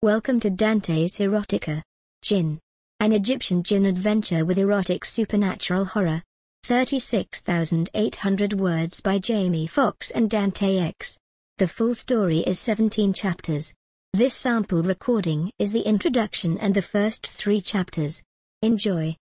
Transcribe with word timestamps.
Welcome 0.00 0.38
to 0.40 0.50
Dante's 0.50 1.18
Erotica. 1.18 1.82
Jinn. 2.22 2.60
An 3.00 3.12
Egyptian 3.12 3.64
Jinn 3.64 3.84
adventure 3.84 4.44
with 4.44 4.56
erotic 4.56 5.04
supernatural 5.04 5.86
horror. 5.86 6.22
36,800 6.62 8.52
words 8.52 9.00
by 9.00 9.18
Jamie 9.18 9.66
Fox 9.66 10.12
and 10.12 10.30
Dante 10.30 10.78
X. 10.78 11.18
The 11.56 11.66
full 11.66 11.96
story 11.96 12.44
is 12.46 12.60
17 12.60 13.12
chapters. 13.12 13.74
This 14.12 14.34
sample 14.34 14.84
recording 14.84 15.50
is 15.58 15.72
the 15.72 15.82
introduction 15.82 16.58
and 16.58 16.76
the 16.76 16.80
first 16.80 17.26
three 17.26 17.60
chapters. 17.60 18.22
Enjoy. 18.62 19.16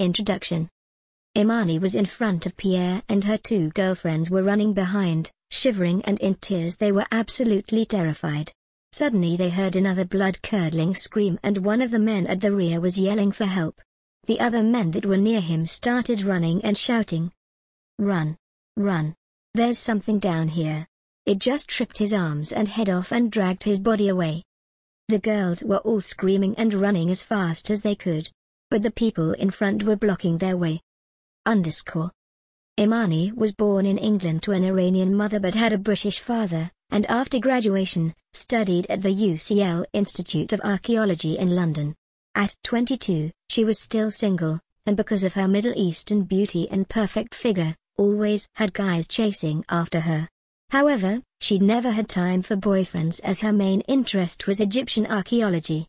Introduction 0.00 0.70
Imani 1.36 1.78
was 1.78 1.94
in 1.94 2.06
front 2.06 2.46
of 2.46 2.56
Pierre 2.56 3.02
and 3.10 3.22
her 3.24 3.36
two 3.36 3.68
girlfriends 3.72 4.30
were 4.30 4.42
running 4.42 4.72
behind, 4.72 5.30
shivering 5.50 6.02
and 6.06 6.18
in 6.20 6.36
tears 6.36 6.78
they 6.78 6.90
were 6.90 7.04
absolutely 7.12 7.84
terrified. 7.84 8.50
Suddenly 8.96 9.36
they 9.36 9.50
heard 9.50 9.76
another 9.76 10.06
blood-curdling 10.06 10.94
scream 10.94 11.38
and 11.42 11.58
one 11.58 11.82
of 11.82 11.90
the 11.90 11.98
men 11.98 12.26
at 12.26 12.40
the 12.40 12.50
rear 12.50 12.80
was 12.80 12.98
yelling 12.98 13.30
for 13.30 13.44
help. 13.44 13.82
The 14.24 14.40
other 14.40 14.62
men 14.62 14.92
that 14.92 15.04
were 15.04 15.18
near 15.18 15.42
him 15.42 15.66
started 15.66 16.22
running 16.22 16.64
and 16.64 16.78
shouting. 16.78 17.30
Run! 17.98 18.38
Run! 18.74 19.14
There's 19.52 19.76
something 19.76 20.18
down 20.18 20.48
here. 20.48 20.86
It 21.26 21.40
just 21.40 21.68
tripped 21.68 21.98
his 21.98 22.14
arms 22.14 22.52
and 22.52 22.68
head 22.68 22.88
off 22.88 23.12
and 23.12 23.30
dragged 23.30 23.64
his 23.64 23.80
body 23.80 24.08
away. 24.08 24.44
The 25.08 25.18
girls 25.18 25.62
were 25.62 25.84
all 25.84 26.00
screaming 26.00 26.54
and 26.56 26.72
running 26.72 27.10
as 27.10 27.22
fast 27.22 27.68
as 27.68 27.82
they 27.82 27.96
could. 27.96 28.30
But 28.70 28.82
the 28.82 28.90
people 28.90 29.32
in 29.32 29.50
front 29.50 29.82
were 29.82 29.96
blocking 29.96 30.38
their 30.38 30.56
way. 30.56 30.80
Underscore. 31.44 32.12
Imani 32.80 33.30
was 33.32 33.52
born 33.52 33.84
in 33.84 33.98
England 33.98 34.42
to 34.44 34.52
an 34.52 34.64
Iranian 34.64 35.14
mother 35.14 35.38
but 35.38 35.54
had 35.54 35.74
a 35.74 35.78
British 35.78 36.20
father, 36.20 36.70
and 36.90 37.06
after 37.06 37.38
graduation, 37.38 38.14
studied 38.32 38.86
at 38.88 39.02
the 39.02 39.14
UCL 39.14 39.84
Institute 39.92 40.52
of 40.52 40.60
Archaeology 40.62 41.38
in 41.38 41.54
London. 41.56 41.94
At 42.34 42.54
22, 42.64 43.30
she 43.48 43.64
was 43.64 43.78
still 43.78 44.10
single, 44.10 44.60
and 44.84 44.96
because 44.96 45.24
of 45.24 45.34
her 45.34 45.48
Middle 45.48 45.72
Eastern 45.74 46.22
beauty 46.22 46.68
and 46.70 46.88
perfect 46.88 47.34
figure, 47.34 47.74
always 47.98 48.48
had 48.54 48.72
guys 48.72 49.08
chasing 49.08 49.64
after 49.68 50.00
her. 50.00 50.28
However, 50.70 51.22
she'd 51.40 51.62
never 51.62 51.90
had 51.90 52.08
time 52.08 52.42
for 52.42 52.56
boyfriends 52.56 53.20
as 53.24 53.40
her 53.40 53.52
main 53.52 53.80
interest 53.82 54.46
was 54.46 54.60
Egyptian 54.60 55.06
archaeology. 55.06 55.86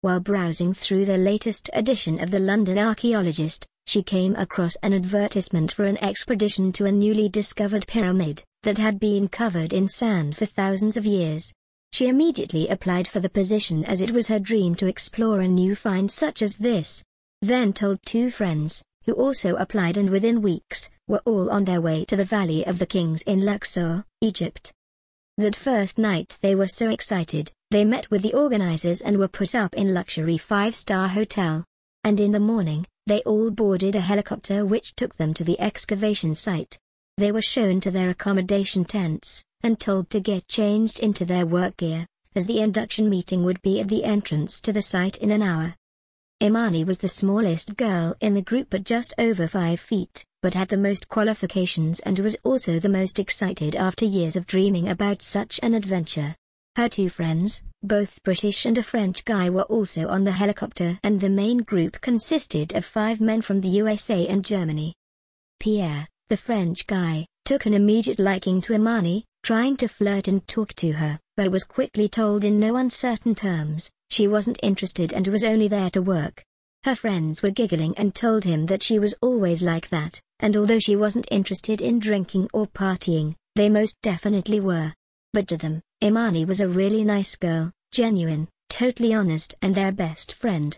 While 0.00 0.20
browsing 0.20 0.74
through 0.74 1.04
the 1.04 1.18
latest 1.18 1.70
edition 1.72 2.20
of 2.20 2.30
the 2.30 2.38
London 2.38 2.78
Archaeologist, 2.78 3.66
she 3.86 4.02
came 4.02 4.34
across 4.36 4.76
an 4.82 4.92
advertisement 4.92 5.72
for 5.72 5.84
an 5.84 5.96
expedition 5.98 6.72
to 6.72 6.86
a 6.86 6.92
newly 6.92 7.28
discovered 7.28 7.86
pyramid 7.86 8.42
that 8.66 8.78
had 8.78 8.98
been 8.98 9.28
covered 9.28 9.72
in 9.72 9.86
sand 9.86 10.36
for 10.36 10.44
thousands 10.44 10.96
of 10.96 11.06
years. 11.06 11.52
She 11.92 12.08
immediately 12.08 12.66
applied 12.66 13.06
for 13.06 13.20
the 13.20 13.28
position 13.28 13.84
as 13.84 14.00
it 14.00 14.10
was 14.10 14.26
her 14.26 14.40
dream 14.40 14.74
to 14.74 14.88
explore 14.88 15.40
a 15.40 15.46
new 15.46 15.76
find 15.76 16.10
such 16.10 16.42
as 16.42 16.56
this. 16.56 17.04
Then 17.40 17.72
told 17.72 18.02
two 18.02 18.28
friends, 18.28 18.82
who 19.04 19.12
also 19.12 19.54
applied 19.54 19.96
and 19.96 20.10
within 20.10 20.42
weeks, 20.42 20.90
were 21.06 21.22
all 21.24 21.48
on 21.48 21.64
their 21.64 21.80
way 21.80 22.04
to 22.06 22.16
the 22.16 22.24
Valley 22.24 22.66
of 22.66 22.80
the 22.80 22.86
Kings 22.86 23.22
in 23.22 23.44
Luxor, 23.44 24.04
Egypt. 24.20 24.72
That 25.38 25.54
first 25.54 25.96
night 25.96 26.36
they 26.40 26.56
were 26.56 26.66
so 26.66 26.88
excited, 26.88 27.52
they 27.70 27.84
met 27.84 28.10
with 28.10 28.22
the 28.22 28.34
organizers 28.34 29.00
and 29.00 29.16
were 29.16 29.28
put 29.28 29.54
up 29.54 29.74
in 29.74 29.94
luxury 29.94 30.38
five-star 30.38 31.06
hotel. 31.06 31.64
And 32.02 32.18
in 32.18 32.32
the 32.32 32.40
morning, 32.40 32.84
they 33.06 33.20
all 33.20 33.52
boarded 33.52 33.94
a 33.94 34.00
helicopter 34.00 34.66
which 34.66 34.96
took 34.96 35.14
them 35.18 35.34
to 35.34 35.44
the 35.44 35.60
excavation 35.60 36.34
site. 36.34 36.80
They 37.18 37.32
were 37.32 37.42
shown 37.42 37.80
to 37.80 37.90
their 37.90 38.10
accommodation 38.10 38.84
tents, 38.84 39.42
and 39.62 39.80
told 39.80 40.10
to 40.10 40.20
get 40.20 40.48
changed 40.48 41.00
into 41.00 41.24
their 41.24 41.46
work 41.46 41.78
gear, 41.78 42.06
as 42.34 42.46
the 42.46 42.60
induction 42.60 43.08
meeting 43.08 43.42
would 43.42 43.62
be 43.62 43.80
at 43.80 43.88
the 43.88 44.04
entrance 44.04 44.60
to 44.60 44.72
the 44.72 44.82
site 44.82 45.16
in 45.16 45.30
an 45.30 45.40
hour. 45.40 45.74
Imani 46.42 46.84
was 46.84 46.98
the 46.98 47.08
smallest 47.08 47.78
girl 47.78 48.14
in 48.20 48.34
the 48.34 48.42
group 48.42 48.74
at 48.74 48.84
just 48.84 49.14
over 49.16 49.48
five 49.48 49.80
feet, 49.80 50.22
but 50.42 50.52
had 50.52 50.68
the 50.68 50.76
most 50.76 51.08
qualifications 51.08 52.00
and 52.00 52.18
was 52.18 52.36
also 52.44 52.78
the 52.78 52.90
most 52.90 53.18
excited 53.18 53.74
after 53.74 54.04
years 54.04 54.36
of 54.36 54.46
dreaming 54.46 54.86
about 54.86 55.22
such 55.22 55.58
an 55.62 55.72
adventure. 55.72 56.36
Her 56.76 56.90
two 56.90 57.08
friends, 57.08 57.62
both 57.82 58.22
British 58.22 58.66
and 58.66 58.76
a 58.76 58.82
French 58.82 59.24
guy 59.24 59.48
were 59.48 59.62
also 59.62 60.08
on 60.08 60.24
the 60.24 60.32
helicopter 60.32 60.98
and 61.02 61.18
the 61.18 61.30
main 61.30 61.58
group 61.58 62.02
consisted 62.02 62.74
of 62.74 62.84
five 62.84 63.18
men 63.22 63.40
from 63.40 63.62
the 63.62 63.68
USA 63.68 64.26
and 64.28 64.44
Germany. 64.44 64.92
Pierre, 65.58 66.06
the 66.28 66.36
French 66.36 66.86
guy, 66.86 67.24
took 67.44 67.66
an 67.66 67.74
immediate 67.74 68.18
liking 68.18 68.60
to 68.60 68.74
Imani, 68.74 69.24
trying 69.44 69.76
to 69.76 69.86
flirt 69.86 70.26
and 70.26 70.46
talk 70.48 70.74
to 70.74 70.92
her, 70.92 71.20
but 71.36 71.52
was 71.52 71.62
quickly 71.62 72.08
told 72.08 72.44
in 72.44 72.58
no 72.58 72.76
uncertain 72.76 73.34
terms, 73.34 73.92
she 74.10 74.26
wasn't 74.26 74.58
interested 74.62 75.12
and 75.12 75.28
was 75.28 75.44
only 75.44 75.68
there 75.68 75.90
to 75.90 76.02
work. 76.02 76.42
Her 76.82 76.96
friends 76.96 77.42
were 77.42 77.50
giggling 77.50 77.96
and 77.96 78.12
told 78.14 78.42
him 78.42 78.66
that 78.66 78.82
she 78.82 78.98
was 78.98 79.14
always 79.22 79.62
like 79.62 79.88
that, 79.90 80.20
and 80.40 80.56
although 80.56 80.80
she 80.80 80.96
wasn't 80.96 81.28
interested 81.30 81.80
in 81.80 82.00
drinking 82.00 82.48
or 82.52 82.66
partying, 82.66 83.34
they 83.54 83.68
most 83.68 83.96
definitely 84.02 84.58
were. 84.58 84.92
But 85.32 85.46
to 85.48 85.56
them, 85.56 85.80
Imani 86.02 86.44
was 86.44 86.60
a 86.60 86.68
really 86.68 87.04
nice 87.04 87.36
girl, 87.36 87.70
genuine, 87.92 88.48
totally 88.68 89.14
honest 89.14 89.54
and 89.62 89.74
their 89.74 89.92
best 89.92 90.34
friend. 90.34 90.76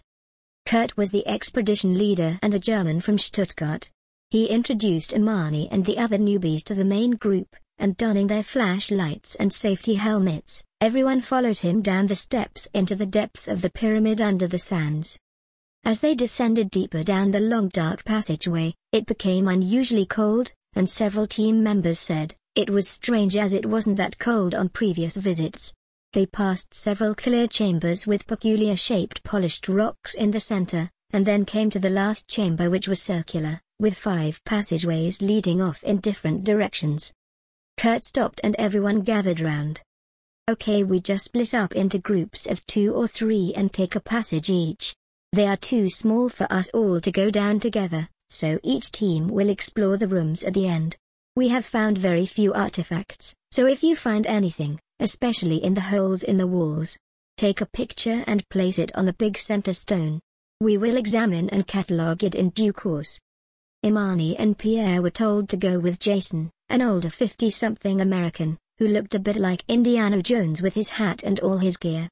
Kurt 0.67 0.97
was 0.99 1.11
the 1.11 1.27
expedition 1.27 1.97
leader 1.97 2.39
and 2.43 2.53
a 2.53 2.59
German 2.59 3.01
from 3.01 3.19
Stuttgart. 3.19 3.91
He 4.31 4.47
introduced 4.47 5.15
Imani 5.15 5.71
and 5.71 5.87
the 5.87 5.97
other 5.97 6.19
newbies 6.19 6.63
to 6.65 6.75
the 6.75 6.85
main 6.85 7.13
group, 7.13 7.57
and 7.79 7.97
donning 7.97 8.27
their 8.27 8.43
flashlights 8.43 9.35
and 9.37 9.51
safety 9.51 9.95
helmets, 9.95 10.63
everyone 10.83 11.23
followed 11.23 11.59
him 11.61 11.81
down 11.81 12.09
the 12.09 12.15
steps 12.15 12.69
into 12.75 12.95
the 12.95 13.07
depths 13.07 13.49
of 13.49 13.63
the 13.63 13.71
pyramid 13.71 14.21
under 14.21 14.47
the 14.47 14.59
sands. 14.59 15.19
As 15.83 16.01
they 16.01 16.15
descended 16.15 16.71
deeper 16.71 17.03
down 17.03 17.31
the 17.31 17.41
long 17.41 17.69
dark 17.69 18.05
passageway, 18.05 18.75
it 18.93 19.07
became 19.07 19.49
unusually 19.49 20.05
cold, 20.05 20.53
and 20.75 20.91
several 20.91 21.27
team 21.27 21.63
members 21.63 21.99
said, 21.99 22.35
it 22.55 22.69
was 22.69 22.87
strange 22.87 23.35
as 23.35 23.55
it 23.55 23.65
wasn't 23.65 23.97
that 23.97 24.19
cold 24.19 24.55
on 24.55 24.69
previous 24.69 25.17
visits. 25.17 25.73
They 26.13 26.27
passed 26.27 26.75
several 26.75 27.15
clear 27.15 27.47
chambers 27.47 28.07
with 28.07 28.27
peculiar-shaped 28.27 29.23
polished 29.23 29.69
rocks 29.69 30.13
in 30.13 30.33
the 30.33 30.41
center, 30.41 30.91
and 31.13 31.25
then 31.25 31.47
came 31.47 31.71
to 31.71 31.79
the 31.79 31.89
last 31.89 32.29
chamber 32.29 32.69
which 32.69 32.89
was 32.89 33.01
circular, 33.01 33.63
with 33.81 33.97
five 33.97 34.43
passageways 34.45 35.23
leading 35.23 35.61
off 35.61 35.83
in 35.85 35.99
different 35.99 36.45
directions. 36.45 37.13
Kurt 37.77 38.03
stopped 38.03 38.41
and 38.43 38.57
everyone 38.59 39.03
gathered 39.03 39.41
round. 39.41 39.81
Okay 40.51 40.83
we 40.83 40.99
just 40.99 41.27
split 41.27 41.55
up 41.55 41.75
into 41.75 41.99
groups 41.99 42.47
of 42.47 42.65
two 42.67 42.93
or 42.95 43.07
three 43.07 43.53
and 43.55 43.73
take 43.73 43.95
a 43.95 44.01
passage 44.01 44.51
each. 44.51 44.95
They 45.33 45.47
are 45.47 45.57
too 45.57 45.91
small 45.91 46.29
for 46.29 46.51
us 46.51 46.71
all 46.71 47.01
to 47.01 47.13
go 47.13 47.31
down 47.31 47.61
together, 47.61 48.09
so 48.31 48.59
each 48.63 48.91
team 48.91 49.29
will 49.29 49.51
explore 49.51 49.97
the 49.97 50.09
rooms 50.09 50.43
at 50.43 50.55
the 50.55 50.67
end. 50.67 50.97
We 51.37 51.49
have 51.49 51.65
found 51.65 51.99
very 51.99 52.27
few 52.27 52.53
artifacts, 52.55 53.35
so 53.51 53.67
if 53.67 53.83
you 53.83 53.95
find 53.95 54.27
anything, 54.27 54.81
especially 55.01 55.63
in 55.63 55.75
the 55.75 55.83
holes 55.83 56.23
in 56.23 56.39
the 56.39 56.47
walls, 56.47 56.99
take 57.37 57.61
a 57.61 57.67
picture 57.67 58.25
and 58.27 58.49
place 58.49 58.79
it 58.79 58.91
on 58.97 59.05
the 59.05 59.13
big 59.13 59.39
center 59.39 59.73
stone. 59.73 60.19
We 60.61 60.79
will 60.79 60.97
examine 60.97 61.49
and 61.51 61.67
catalogue 61.67 62.25
it 62.25 62.35
in 62.35 62.51
due 62.51 62.73
course. 62.73 63.21
Imani 63.85 64.37
and 64.37 64.59
Pierre 64.59 65.01
were 65.01 65.11
told 65.11 65.49
to 65.49 65.57
go 65.57 65.79
with 65.79 66.01
Jason, 66.01 66.51
an 66.69 66.83
older 66.83 67.09
50-something 67.09 68.01
American, 68.01 68.59
who 68.79 68.89
looked 68.89 69.15
a 69.15 69.21
bit 69.21 69.37
like 69.37 69.63
Indiana 69.69 70.21
Jones 70.21 70.61
with 70.61 70.75
his 70.75 70.89
hat 70.89 71.23
and 71.23 71.39
all 71.41 71.59
his 71.59 71.77
gear. 71.77 72.09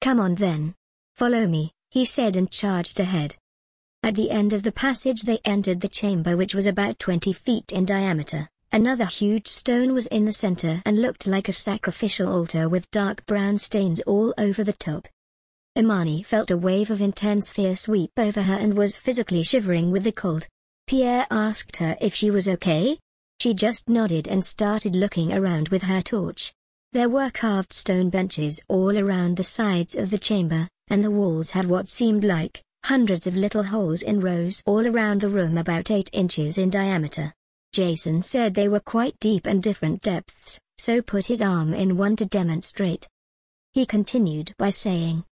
Come 0.00 0.18
on 0.18 0.34
then. 0.34 0.74
Follow 1.14 1.46
me, 1.46 1.70
he 1.90 2.04
said 2.04 2.36
and 2.36 2.50
charged 2.50 2.98
ahead. 2.98 3.36
At 4.02 4.16
the 4.16 4.32
end 4.32 4.52
of 4.52 4.64
the 4.64 4.72
passage 4.72 5.22
they 5.22 5.38
entered 5.44 5.80
the 5.80 5.88
chamber 5.88 6.36
which 6.36 6.56
was 6.56 6.66
about 6.66 6.98
20 6.98 7.32
feet 7.32 7.70
in 7.70 7.84
diameter. 7.84 8.48
Another 8.72 9.06
huge 9.06 9.46
stone 9.46 9.94
was 9.94 10.08
in 10.08 10.24
the 10.24 10.32
center 10.32 10.82
and 10.84 11.00
looked 11.00 11.28
like 11.28 11.48
a 11.48 11.52
sacrificial 11.52 12.28
altar 12.28 12.68
with 12.68 12.90
dark 12.90 13.24
brown 13.26 13.58
stains 13.58 14.00
all 14.00 14.34
over 14.38 14.64
the 14.64 14.72
top. 14.72 15.06
Imani 15.78 16.24
felt 16.24 16.50
a 16.50 16.56
wave 16.56 16.90
of 16.90 17.00
intense 17.00 17.48
fear 17.48 17.76
sweep 17.76 18.10
over 18.16 18.42
her 18.42 18.54
and 18.54 18.76
was 18.76 18.96
physically 18.96 19.44
shivering 19.44 19.92
with 19.92 20.02
the 20.02 20.10
cold. 20.10 20.48
Pierre 20.86 21.26
asked 21.30 21.76
her 21.76 21.96
if 22.00 22.14
she 22.14 22.30
was 22.30 22.48
okay. 22.48 22.98
She 23.40 23.54
just 23.54 23.88
nodded 23.88 24.28
and 24.28 24.44
started 24.44 24.94
looking 24.94 25.32
around 25.32 25.68
with 25.68 25.82
her 25.82 26.00
torch. 26.00 26.52
There 26.92 27.08
were 27.08 27.30
carved 27.30 27.72
stone 27.72 28.08
benches 28.08 28.62
all 28.68 28.96
around 28.96 29.36
the 29.36 29.42
sides 29.42 29.96
of 29.96 30.10
the 30.10 30.18
chamber, 30.18 30.68
and 30.88 31.04
the 31.04 31.10
walls 31.10 31.50
had 31.50 31.66
what 31.66 31.88
seemed 31.88 32.24
like 32.24 32.62
hundreds 32.84 33.26
of 33.26 33.34
little 33.34 33.64
holes 33.64 34.02
in 34.02 34.20
rows 34.20 34.62
all 34.64 34.86
around 34.86 35.20
the 35.20 35.28
room 35.28 35.58
about 35.58 35.90
8 35.90 36.08
inches 36.12 36.56
in 36.56 36.70
diameter. 36.70 37.32
Jason 37.72 38.22
said 38.22 38.54
they 38.54 38.68
were 38.68 38.78
quite 38.78 39.18
deep 39.18 39.44
and 39.44 39.62
different 39.62 40.00
depths, 40.02 40.60
so 40.78 41.02
put 41.02 41.26
his 41.26 41.42
arm 41.42 41.74
in 41.74 41.96
one 41.96 42.14
to 42.14 42.24
demonstrate. 42.26 43.08
He 43.72 43.86
continued 43.86 44.54
by 44.56 44.70
saying, 44.70 45.24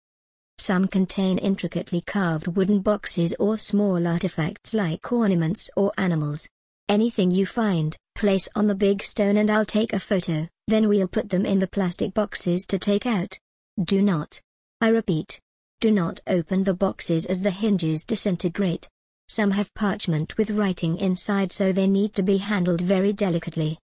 Some 0.62 0.87
contain 0.87 1.38
intricately 1.38 2.03
carved 2.03 2.47
wooden 2.47 2.82
boxes 2.82 3.35
or 3.41 3.59
small 3.59 4.06
artifacts 4.06 4.75
like 4.75 5.11
ornaments 5.11 5.69
or 5.76 5.91
animals. 5.99 6.49
Anything 6.88 7.32
you 7.32 7.47
find, 7.47 7.97
place 8.14 8.49
on 8.55 8.69
the 8.69 8.76
big 8.76 9.03
stone 9.03 9.38
and 9.38 9.50
I'll 9.50 9.64
take 9.64 9.93
a 9.93 9.99
photo, 9.99 10.47
then 10.69 10.88
we'll 10.88 11.09
put 11.09 11.31
them 11.31 11.44
in 11.44 11.59
the 11.59 11.67
plastic 11.67 12.14
boxes 12.14 12.64
to 12.69 12.79
take 12.79 13.06
out. 13.06 13.37
Do 13.82 14.00
not. 14.03 14.41
I 14.81 14.91
repeat. 14.91 15.41
Do 15.81 15.91
not 15.91 16.20
open 16.29 16.62
the 16.62 16.75
boxes 16.75 17.26
as 17.26 17.41
the 17.41 17.50
hinges 17.50 18.05
disintegrate. 18.05 18.88
Some 19.26 19.50
have 19.50 19.75
parchment 19.75 20.38
with 20.38 20.53
writing 20.53 20.97
inside 20.97 21.50
so 21.50 21.73
they 21.73 21.88
need 21.88 22.15
to 22.15 22.23
be 22.23 22.37
handled 22.37 22.82
very 22.82 23.12
delicately. 23.12 23.81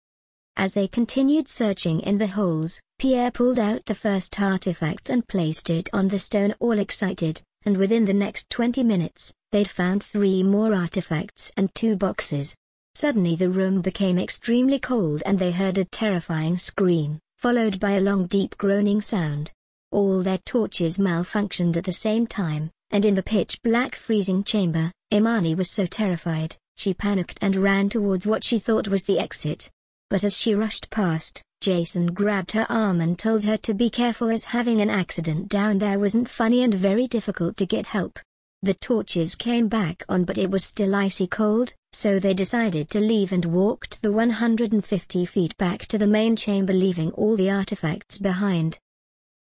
As 0.56 0.74
they 0.74 0.88
continued 0.88 1.48
searching 1.48 2.00
in 2.02 2.20
the 2.20 2.28
holes, 2.28 2.80
Pierre 3.00 3.32
pulled 3.32 3.60
out 3.60 3.86
the 3.86 3.96
first 3.96 4.40
artifact 4.40 5.10
and 5.10 5.28
placed 5.28 5.70
it 5.70 5.90
on 5.92 6.08
the 6.08 6.20
stone 6.20 6.54
all 6.60 6.78
excited, 6.78 7.42
and 7.66 7.76
within 7.76 8.06
the 8.06 8.14
next 8.14 8.50
20 8.50 8.84
minutes, 8.84 9.34
they'd 9.52 9.68
found 9.68 10.04
three 10.04 10.44
more 10.44 10.74
artifacts 10.74 11.52
and 11.58 11.74
two 11.74 11.96
boxes. 11.96 12.56
Suddenly 12.94 13.36
the 13.36 13.50
room 13.50 13.82
became 13.82 14.20
extremely 14.20 14.78
cold 14.78 15.24
and 15.26 15.40
they 15.40 15.52
heard 15.52 15.80
a 15.80 15.86
terrifying 15.86 16.58
scream, 16.58 17.20
followed 17.38 17.80
by 17.80 17.92
a 17.92 18.02
long 18.02 18.28
deep 18.28 18.56
groaning 18.58 19.02
sound. 19.02 19.52
All 19.92 20.22
their 20.22 20.38
torches 20.38 20.98
malfunctioned 20.98 21.78
at 21.78 21.84
the 21.84 21.92
same 21.92 22.28
time, 22.28 22.70
and 22.92 23.06
in 23.06 23.16
the 23.16 23.24
pitch-black 23.24 23.96
freezing 23.96 24.44
chamber, 24.44 24.92
Imani 25.12 25.56
was 25.56 25.72
so 25.72 25.88
terrified, 25.88 26.56
she 26.76 26.94
panicked 26.94 27.40
and 27.42 27.56
ran 27.56 27.90
towards 27.90 28.28
what 28.28 28.44
she 28.44 28.60
thought 28.60 28.88
was 28.88 29.04
the 29.04 29.20
exit. 29.20 29.70
But 30.14 30.24
as 30.24 30.38
she 30.38 30.54
rushed 30.54 30.92
past, 30.92 31.42
Jason 31.60 32.14
grabbed 32.14 32.52
her 32.52 32.68
arm 32.70 33.02
and 33.02 33.18
told 33.18 33.44
her 33.46 33.58
to 33.58 33.74
be 33.74 33.90
careful 33.90 34.30
as 34.30 34.46
having 34.46 34.80
an 34.80 34.92
accident 34.92 35.50
down 35.50 35.80
there 35.80 35.98
wasn't 35.98 36.30
funny 36.30 36.62
and 36.62 36.72
very 36.72 37.08
difficult 37.08 37.58
to 37.58 37.66
get 37.66 37.88
help. 37.88 38.20
The 38.62 38.76
torches 38.76 39.34
came 39.34 39.70
back 39.70 40.04
on 40.08 40.24
but 40.24 40.38
it 40.38 40.52
was 40.52 40.64
still 40.64 40.94
icy 40.94 41.26
cold, 41.26 41.74
so 41.94 42.20
they 42.20 42.36
decided 42.36 42.92
to 42.92 43.00
leave 43.00 43.32
and 43.32 43.44
walked 43.46 44.04
the 44.04 44.12
150 44.12 45.26
feet 45.26 45.58
back 45.58 45.88
to 45.88 45.98
the 45.98 46.06
main 46.06 46.36
chamber 46.36 46.74
leaving 46.74 47.10
all 47.14 47.36
the 47.36 47.50
artifacts 47.50 48.20
behind. 48.20 48.78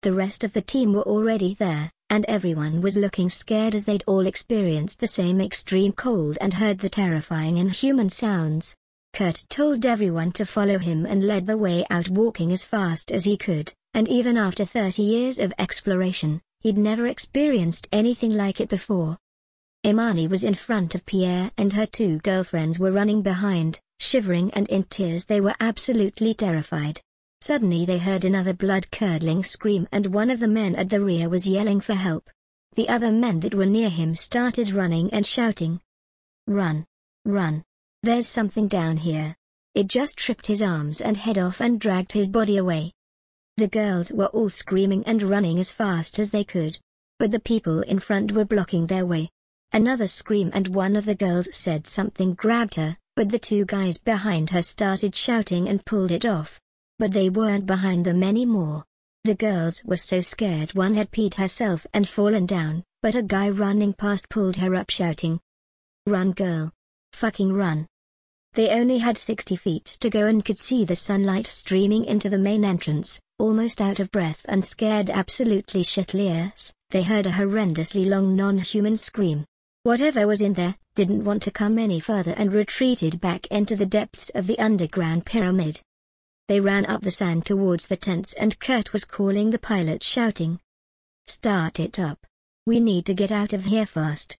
The 0.00 0.14
rest 0.14 0.42
of 0.42 0.54
the 0.54 0.62
team 0.62 0.94
were 0.94 1.02
already 1.02 1.52
there, 1.52 1.90
and 2.08 2.24
everyone 2.28 2.80
was 2.80 2.96
looking 2.96 3.28
scared 3.28 3.74
as 3.74 3.84
they'd 3.84 4.04
all 4.06 4.26
experienced 4.26 5.00
the 5.00 5.06
same 5.06 5.38
extreme 5.38 5.92
cold 5.92 6.38
and 6.40 6.54
heard 6.54 6.78
the 6.78 6.88
terrifying 6.88 7.58
inhuman 7.58 8.08
sounds. 8.08 8.74
Kurt 9.14 9.44
told 9.50 9.84
everyone 9.84 10.32
to 10.32 10.46
follow 10.46 10.78
him 10.78 11.04
and 11.04 11.26
led 11.26 11.46
the 11.46 11.58
way 11.58 11.84
out 11.90 12.08
walking 12.08 12.50
as 12.50 12.64
fast 12.64 13.12
as 13.12 13.24
he 13.24 13.36
could, 13.36 13.72
and 13.92 14.08
even 14.08 14.38
after 14.38 14.64
30 14.64 15.02
years 15.02 15.38
of 15.38 15.52
exploration, 15.58 16.40
he'd 16.60 16.78
never 16.78 17.06
experienced 17.06 17.88
anything 17.92 18.34
like 18.34 18.58
it 18.58 18.70
before. 18.70 19.18
Imani 19.84 20.26
was 20.26 20.44
in 20.44 20.54
front 20.54 20.94
of 20.94 21.04
Pierre 21.04 21.50
and 21.58 21.74
her 21.74 21.84
two 21.84 22.18
girlfriends 22.20 22.78
were 22.78 22.92
running 22.92 23.20
behind, 23.20 23.80
shivering 24.00 24.50
and 24.54 24.66
in 24.68 24.84
tears 24.84 25.26
they 25.26 25.42
were 25.42 25.56
absolutely 25.60 26.32
terrified. 26.32 27.00
Suddenly 27.42 27.84
they 27.84 27.98
heard 27.98 28.24
another 28.24 28.54
blood-curdling 28.54 29.44
scream 29.44 29.88
and 29.92 30.06
one 30.06 30.30
of 30.30 30.40
the 30.40 30.48
men 30.48 30.74
at 30.76 30.88
the 30.88 31.00
rear 31.00 31.28
was 31.28 31.46
yelling 31.46 31.80
for 31.80 31.94
help. 31.94 32.30
The 32.76 32.88
other 32.88 33.12
men 33.12 33.40
that 33.40 33.54
were 33.54 33.66
near 33.66 33.90
him 33.90 34.14
started 34.14 34.70
running 34.70 35.12
and 35.12 35.26
shouting. 35.26 35.80
Run! 36.46 36.86
Run! 37.26 37.64
There's 38.02 38.26
something 38.26 38.68
down 38.68 38.96
here. 38.96 39.34
It 39.74 39.86
just 39.86 40.18
tripped 40.18 40.46
his 40.46 40.62
arms 40.62 41.00
and 41.00 41.16
head 41.16 41.38
off 41.38 41.60
and 41.60 41.80
dragged 41.80 42.12
his 42.12 42.28
body 42.28 42.56
away. 42.56 42.92
The 43.56 43.68
girls 43.68 44.12
were 44.12 44.26
all 44.26 44.48
screaming 44.48 45.04
and 45.06 45.22
running 45.22 45.58
as 45.58 45.72
fast 45.72 46.18
as 46.18 46.30
they 46.30 46.44
could. 46.44 46.78
But 47.18 47.30
the 47.30 47.40
people 47.40 47.80
in 47.82 47.98
front 47.98 48.32
were 48.32 48.44
blocking 48.44 48.86
their 48.86 49.06
way. 49.06 49.30
Another 49.72 50.06
scream 50.06 50.50
and 50.52 50.68
one 50.68 50.96
of 50.96 51.04
the 51.04 51.14
girls 51.14 51.54
said 51.54 51.86
something 51.86 52.34
grabbed 52.34 52.74
her, 52.74 52.96
but 53.14 53.28
the 53.28 53.38
two 53.38 53.64
guys 53.64 53.98
behind 53.98 54.50
her 54.50 54.62
started 54.62 55.14
shouting 55.14 55.68
and 55.68 55.84
pulled 55.84 56.10
it 56.10 56.26
off 56.26 56.60
but 57.02 57.10
they 57.10 57.28
weren't 57.28 57.66
behind 57.66 58.04
them 58.04 58.22
anymore. 58.22 58.84
The 59.24 59.34
girls 59.34 59.82
were 59.84 59.96
so 59.96 60.20
scared 60.20 60.74
one 60.74 60.94
had 60.94 61.10
peed 61.10 61.34
herself 61.34 61.84
and 61.92 62.06
fallen 62.06 62.46
down, 62.46 62.84
but 63.02 63.16
a 63.16 63.24
guy 63.24 63.50
running 63.50 63.92
past 63.92 64.28
pulled 64.28 64.56
her 64.58 64.76
up 64.76 64.88
shouting. 64.88 65.40
Run 66.06 66.30
girl. 66.30 66.70
Fucking 67.12 67.52
run. 67.52 67.88
They 68.54 68.68
only 68.68 68.98
had 68.98 69.16
60 69.16 69.56
feet 69.56 69.84
to 70.00 70.10
go 70.10 70.26
and 70.26 70.44
could 70.44 70.58
see 70.58 70.84
the 70.84 70.94
sunlight 70.94 71.46
streaming 71.46 72.04
into 72.04 72.28
the 72.28 72.38
main 72.38 72.64
entrance, 72.64 73.18
almost 73.38 73.80
out 73.80 73.98
of 73.98 74.10
breath 74.10 74.44
and 74.46 74.62
scared 74.62 75.08
absolutely 75.08 75.82
shitless, 75.82 76.70
they 76.90 77.02
heard 77.02 77.26
a 77.26 77.30
horrendously 77.32 78.06
long 78.06 78.36
non-human 78.36 78.98
scream. 78.98 79.46
Whatever 79.84 80.26
was 80.26 80.42
in 80.42 80.52
there, 80.52 80.76
didn't 80.94 81.24
want 81.24 81.42
to 81.44 81.50
come 81.50 81.78
any 81.78 81.98
further 81.98 82.34
and 82.36 82.52
retreated 82.52 83.20
back 83.22 83.46
into 83.46 83.74
the 83.74 83.86
depths 83.86 84.28
of 84.34 84.46
the 84.46 84.58
underground 84.58 85.24
pyramid. 85.24 85.80
They 86.46 86.60
ran 86.60 86.84
up 86.84 87.00
the 87.00 87.10
sand 87.10 87.46
towards 87.46 87.86
the 87.86 87.96
tents 87.96 88.34
and 88.34 88.60
Kurt 88.60 88.92
was 88.92 89.06
calling 89.06 89.50
the 89.50 89.58
pilot 89.58 90.02
shouting. 90.02 90.60
Start 91.26 91.80
it 91.80 91.98
up. 91.98 92.26
We 92.66 92.78
need 92.78 93.06
to 93.06 93.14
get 93.14 93.32
out 93.32 93.54
of 93.54 93.64
here 93.64 93.86
fast. 93.86 94.36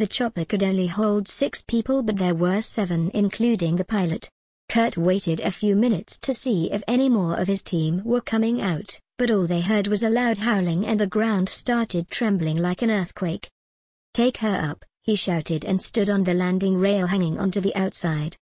The 0.00 0.06
chopper 0.06 0.46
could 0.46 0.62
only 0.62 0.86
hold 0.86 1.28
six 1.28 1.60
people 1.62 2.02
but 2.02 2.16
there 2.16 2.34
were 2.34 2.62
seven 2.62 3.10
including 3.12 3.76
the 3.76 3.84
pilot. 3.84 4.30
Kurt 4.70 4.96
waited 4.96 5.40
a 5.40 5.50
few 5.50 5.76
minutes 5.76 6.16
to 6.20 6.32
see 6.32 6.72
if 6.72 6.82
any 6.88 7.10
more 7.10 7.38
of 7.38 7.48
his 7.48 7.60
team 7.60 8.00
were 8.02 8.22
coming 8.22 8.62
out, 8.62 8.98
but 9.18 9.30
all 9.30 9.46
they 9.46 9.60
heard 9.60 9.88
was 9.88 10.02
a 10.02 10.08
loud 10.08 10.38
howling 10.38 10.86
and 10.86 10.98
the 10.98 11.06
ground 11.06 11.50
started 11.50 12.10
trembling 12.10 12.56
like 12.56 12.80
an 12.80 12.90
earthquake. 12.90 13.50
Take 14.14 14.38
her 14.38 14.70
up, 14.70 14.86
he 15.02 15.16
shouted 15.16 15.66
and 15.66 15.82
stood 15.82 16.08
on 16.08 16.24
the 16.24 16.32
landing 16.32 16.78
rail 16.78 17.08
hanging 17.08 17.38
onto 17.38 17.60
the 17.60 17.76
outside. 17.76 18.38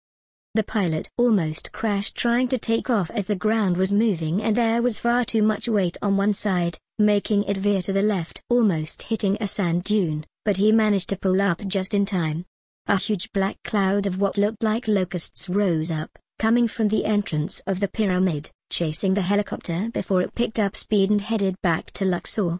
The 0.55 0.63
pilot 0.63 1.07
almost 1.19 1.71
crashed 1.71 2.15
trying 2.15 2.47
to 2.47 2.57
take 2.57 2.89
off 2.89 3.11
as 3.11 3.27
the 3.27 3.35
ground 3.35 3.77
was 3.77 3.91
moving 3.91 4.41
and 4.41 4.57
there 4.57 4.81
was 4.81 5.00
far 5.00 5.23
too 5.23 5.44
much 5.44 5.69
weight 5.69 6.00
on 6.01 6.17
one 6.17 6.33
side, 6.33 6.79
making 6.97 7.44
it 7.44 7.57
veer 7.57 7.83
to 7.83 7.94
the 7.94 8.01
left 8.01 8.41
almost 8.50 9.03
hitting 9.03 9.38
a 9.39 9.45
sand 9.45 9.83
dune, 9.83 10.25
but 10.45 10.57
he 10.57 10.71
managed 10.71 11.09
to 11.09 11.17
pull 11.17 11.41
up 11.41 11.65
just 11.67 11.93
in 11.93 12.05
time. 12.05 12.45
A 12.87 12.97
huge 12.97 13.31
black 13.31 13.57
cloud 13.63 14.05
of 14.05 14.19
what 14.19 14.37
looked 14.37 14.61
like 14.61 14.87
locusts 14.87 15.47
rose 15.47 15.89
up, 15.89 16.09
coming 16.39 16.67
from 16.67 16.89
the 16.89 17.05
entrance 17.05 17.61
of 17.61 17.79
the 17.79 17.87
pyramid, 17.87 18.49
chasing 18.69 19.13
the 19.13 19.21
helicopter 19.21 19.89
before 19.93 20.21
it 20.21 20.35
picked 20.35 20.59
up 20.59 20.75
speed 20.75 21.09
and 21.09 21.21
headed 21.21 21.55
back 21.61 21.91
to 21.91 22.05
Luxor. 22.05 22.59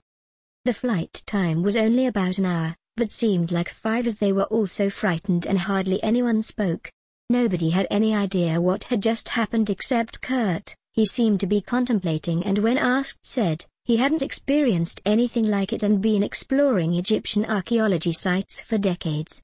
The 0.66 0.74
flight 0.74 1.22
time 1.26 1.62
was 1.62 1.76
only 1.76 2.06
about 2.06 2.38
an 2.38 2.46
hour, 2.46 2.76
but 2.96 3.10
seemed 3.10 3.52
like 3.52 3.70
five 3.70 4.08
as 4.08 4.18
they 4.18 4.32
were 4.32 4.44
all 4.44 4.68
so 4.68 4.90
frightened 4.90 5.46
and 5.46 5.60
hardly 5.60 6.02
anyone 6.02 6.42
spoke. 6.42 6.90
Nobody 7.30 7.72
had 7.72 7.88
any 7.90 8.14
idea 8.16 8.62
what 8.62 8.86
had 8.86 9.02
just 9.02 9.30
happened 9.30 9.70
except 9.70 10.22
Kurt. 10.22 10.76
He 10.94 11.06
seemed 11.06 11.40
to 11.40 11.48
be 11.48 11.60
contemplating 11.60 12.46
and 12.46 12.60
when 12.60 12.78
asked 12.78 13.26
said, 13.26 13.66
he 13.86 13.98
hadn't 13.98 14.22
experienced 14.22 15.02
anything 15.06 15.46
like 15.46 15.74
it 15.74 15.84
and 15.84 16.02
been 16.02 16.24
exploring 16.24 16.94
Egyptian 16.94 17.46
archaeology 17.46 18.14
sites 18.14 18.62
for 18.62 18.78
decades. 18.78 19.44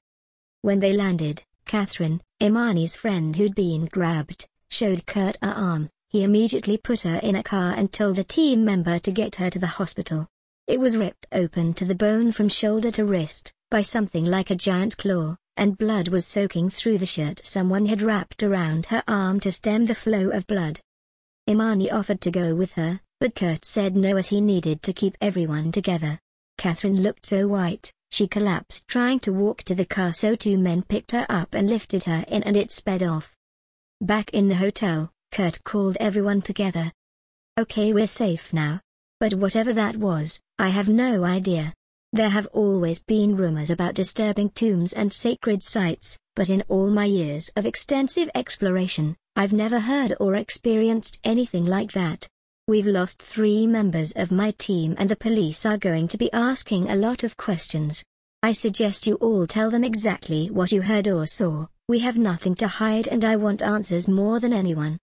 When 0.62 0.80
they 0.80 0.92
landed, 0.92 1.42
Catherine, 1.66 2.20
Imani's 2.40 2.96
friend 2.96 3.36
who'd 3.36 3.54
been 3.54 3.86
grabbed, 3.86 4.46
showed 4.70 5.06
Kurt 5.06 5.36
a 5.42 5.48
arm. 5.48 5.88
He 6.08 6.24
immediately 6.24 6.76
put 6.76 7.02
her 7.02 7.20
in 7.22 7.36
a 7.36 7.42
car 7.42 7.74
and 7.76 7.92
told 7.92 8.18
a 8.18 8.24
team 8.24 8.64
member 8.64 8.98
to 8.98 9.12
get 9.12 9.36
her 9.36 9.50
to 9.50 9.58
the 9.58 9.66
hospital. 9.66 10.26
It 10.66 10.80
was 10.80 10.96
ripped 10.96 11.26
open 11.32 11.74
to 11.74 11.84
the 11.84 11.94
bone 11.94 12.32
from 12.32 12.48
shoulder 12.48 12.90
to 12.92 13.04
wrist, 13.04 13.52
by 13.70 13.82
something 13.82 14.24
like 14.24 14.50
a 14.50 14.56
giant 14.56 14.96
claw 14.96 15.36
and 15.60 15.76
blood 15.76 16.08
was 16.08 16.26
soaking 16.26 16.70
through 16.70 16.96
the 16.96 17.04
shirt 17.04 17.44
someone 17.44 17.84
had 17.84 18.00
wrapped 18.00 18.42
around 18.42 18.86
her 18.86 19.02
arm 19.06 19.38
to 19.38 19.52
stem 19.52 19.84
the 19.84 19.94
flow 19.94 20.30
of 20.30 20.46
blood. 20.46 20.80
Imani 21.46 21.90
offered 21.90 22.22
to 22.22 22.30
go 22.30 22.54
with 22.54 22.72
her, 22.72 22.98
but 23.20 23.34
Kurt 23.34 23.66
said 23.66 23.96
no 23.96 24.16
as 24.16 24.28
he 24.28 24.40
needed 24.40 24.82
to 24.82 24.94
keep 24.94 25.14
everyone 25.20 25.70
together. 25.70 26.18
Catherine 26.56 27.02
looked 27.02 27.26
so 27.26 27.46
white, 27.46 27.92
she 28.10 28.26
collapsed 28.26 28.88
trying 28.88 29.20
to 29.20 29.32
walk 29.32 29.62
to 29.64 29.74
the 29.74 29.84
car 29.84 30.12
so 30.14 30.34
two 30.34 30.56
men 30.56 30.82
picked 30.82 31.12
her 31.12 31.26
up 31.28 31.54
and 31.54 31.68
lifted 31.68 32.04
her 32.04 32.24
in 32.28 32.42
and 32.42 32.56
it 32.56 32.72
sped 32.72 33.02
off. 33.02 33.36
Back 34.00 34.30
in 34.30 34.48
the 34.48 34.54
hotel, 34.54 35.12
Kurt 35.32 35.62
called 35.64 35.98
everyone 36.00 36.40
together. 36.40 36.92
Okay 37.58 37.92
we're 37.92 38.06
safe 38.06 38.54
now. 38.54 38.80
But 39.20 39.34
whatever 39.34 39.74
that 39.74 39.96
was, 39.96 40.40
I 40.58 40.68
have 40.68 40.88
no 40.88 41.24
idea. 41.24 41.74
There 42.14 42.30
have 42.30 42.46
always 42.54 43.00
been 43.02 43.36
rumors 43.36 43.68
about 43.68 43.94
disturbing 43.94 44.48
tombs 44.50 44.94
and 44.94 45.12
sacred 45.12 45.62
sites, 45.62 46.18
but 46.34 46.48
in 46.48 46.64
all 46.68 46.88
my 46.88 47.04
years 47.04 47.50
of 47.54 47.66
extensive 47.66 48.30
exploration, 48.34 49.14
I've 49.36 49.52
never 49.52 49.78
heard 49.78 50.14
or 50.18 50.36
experienced 50.36 51.20
anything 51.22 51.66
like 51.66 51.92
that. 51.92 52.26
We've 52.70 52.86
lost 52.86 53.20
three 53.20 53.66
members 53.66 54.12
of 54.12 54.30
my 54.30 54.52
team 54.52 54.94
and 54.96 55.10
the 55.10 55.16
police 55.16 55.66
are 55.66 55.76
going 55.76 56.06
to 56.06 56.16
be 56.16 56.32
asking 56.32 56.88
a 56.88 56.94
lot 56.94 57.24
of 57.24 57.36
questions. 57.36 58.04
I 58.44 58.52
suggest 58.52 59.08
you 59.08 59.16
all 59.16 59.44
tell 59.48 59.70
them 59.70 59.82
exactly 59.82 60.52
what 60.52 60.70
you 60.70 60.80
heard 60.80 61.08
or 61.08 61.26
saw, 61.26 61.66
we 61.88 61.98
have 61.98 62.16
nothing 62.16 62.54
to 62.54 62.68
hide 62.68 63.08
and 63.08 63.24
I 63.24 63.34
want 63.34 63.60
answers 63.60 64.06
more 64.06 64.38
than 64.38 64.52
anyone. 64.52 65.00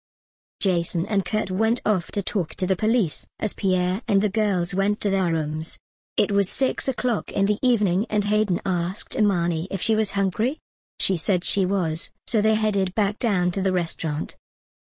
Jason 0.62 1.06
and 1.08 1.26
Kurt 1.26 1.52
went 1.52 1.82
off 1.86 2.10
to 2.12 2.24
talk 2.24 2.56
to 2.56 2.66
the 2.66 2.78
police, 2.78 3.28
as 3.42 3.52
Pierre 3.52 4.02
and 4.08 4.22
the 4.22 4.30
girls 4.30 4.74
went 4.74 5.02
to 5.02 5.10
their 5.10 5.34
rooms. 5.34 5.78
It 6.16 6.32
was 6.32 6.50
six 6.50 6.88
o'clock 6.88 7.34
in 7.34 7.48
the 7.48 7.60
evening 7.62 8.06
and 8.10 8.24
Hayden 8.24 8.62
asked 8.66 9.18
Imani 9.18 9.68
if 9.70 9.82
she 9.82 9.94
was 9.94 10.12
hungry. 10.12 10.58
She 11.02 11.18
said 11.18 11.44
she 11.44 11.66
was, 11.66 12.12
so 12.28 12.42
they 12.42 12.56
headed 12.56 12.96
back 12.96 13.20
down 13.20 13.52
to 13.52 13.62
the 13.62 13.74
restaurant. 13.74 14.38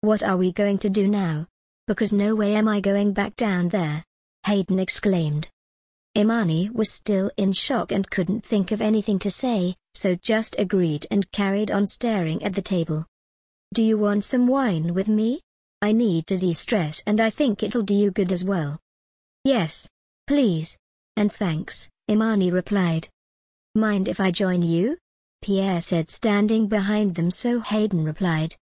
What 0.02 0.22
are 0.22 0.36
we 0.36 0.52
going 0.52 0.76
to 0.80 0.90
do 0.90 1.08
now? 1.08 1.46
Because 1.88 2.12
no 2.12 2.34
way 2.34 2.54
am 2.54 2.68
I 2.68 2.80
going 2.80 3.14
back 3.14 3.34
down 3.34 3.70
there. 3.70 4.04
Hayden 4.44 4.78
exclaimed. 4.78 5.48
Imani 6.14 6.68
was 6.68 6.92
still 6.92 7.30
in 7.38 7.54
shock 7.54 7.92
and 7.92 8.10
couldn't 8.10 8.44
think 8.44 8.72
of 8.72 8.82
anything 8.82 9.18
to 9.20 9.30
say, 9.30 9.74
so 9.94 10.14
just 10.14 10.54
agreed 10.58 11.06
and 11.10 11.32
carried 11.32 11.70
on 11.70 11.86
staring 11.86 12.42
at 12.42 12.52
the 12.52 12.60
table. 12.60 13.06
Do 13.72 13.82
you 13.82 13.96
want 13.96 14.24
some 14.24 14.46
wine 14.46 14.92
with 14.92 15.08
me? 15.08 15.40
I 15.80 15.92
need 15.92 16.26
to 16.26 16.36
de-stress 16.36 17.02
and 17.06 17.22
I 17.22 17.30
think 17.30 17.62
it'll 17.62 17.82
do 17.82 17.94
you 17.94 18.10
good 18.10 18.32
as 18.32 18.44
well. 18.44 18.78
Yes. 19.44 19.88
Please. 20.26 20.76
And 21.16 21.32
thanks, 21.32 21.88
Imani 22.10 22.50
replied. 22.50 23.08
Mind 23.74 24.10
if 24.10 24.20
I 24.20 24.30
join 24.30 24.60
you? 24.60 24.98
Pierre 25.40 25.80
said 25.80 26.10
standing 26.10 26.66
behind 26.66 27.14
them 27.14 27.30
so 27.30 27.60
Hayden 27.60 28.04
replied. 28.04 28.56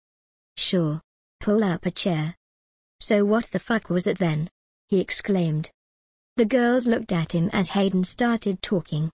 Sure. 0.57 1.01
Pull 1.39 1.63
up 1.63 1.87
a 1.87 1.91
chair. 1.93 2.35
So 3.03 3.25
what 3.25 3.51
the 3.51 3.59
fuck 3.59 3.91
was 3.91 4.07
it 4.07 4.19
then? 4.19 4.49
He 4.87 5.01
exclaimed. 5.01 5.73
The 6.37 6.45
girls 6.45 6.87
looked 6.87 7.11
at 7.11 7.35
him 7.35 7.51
as 7.53 7.71
Hayden 7.71 8.05
started 8.05 8.63
talking. 8.63 9.11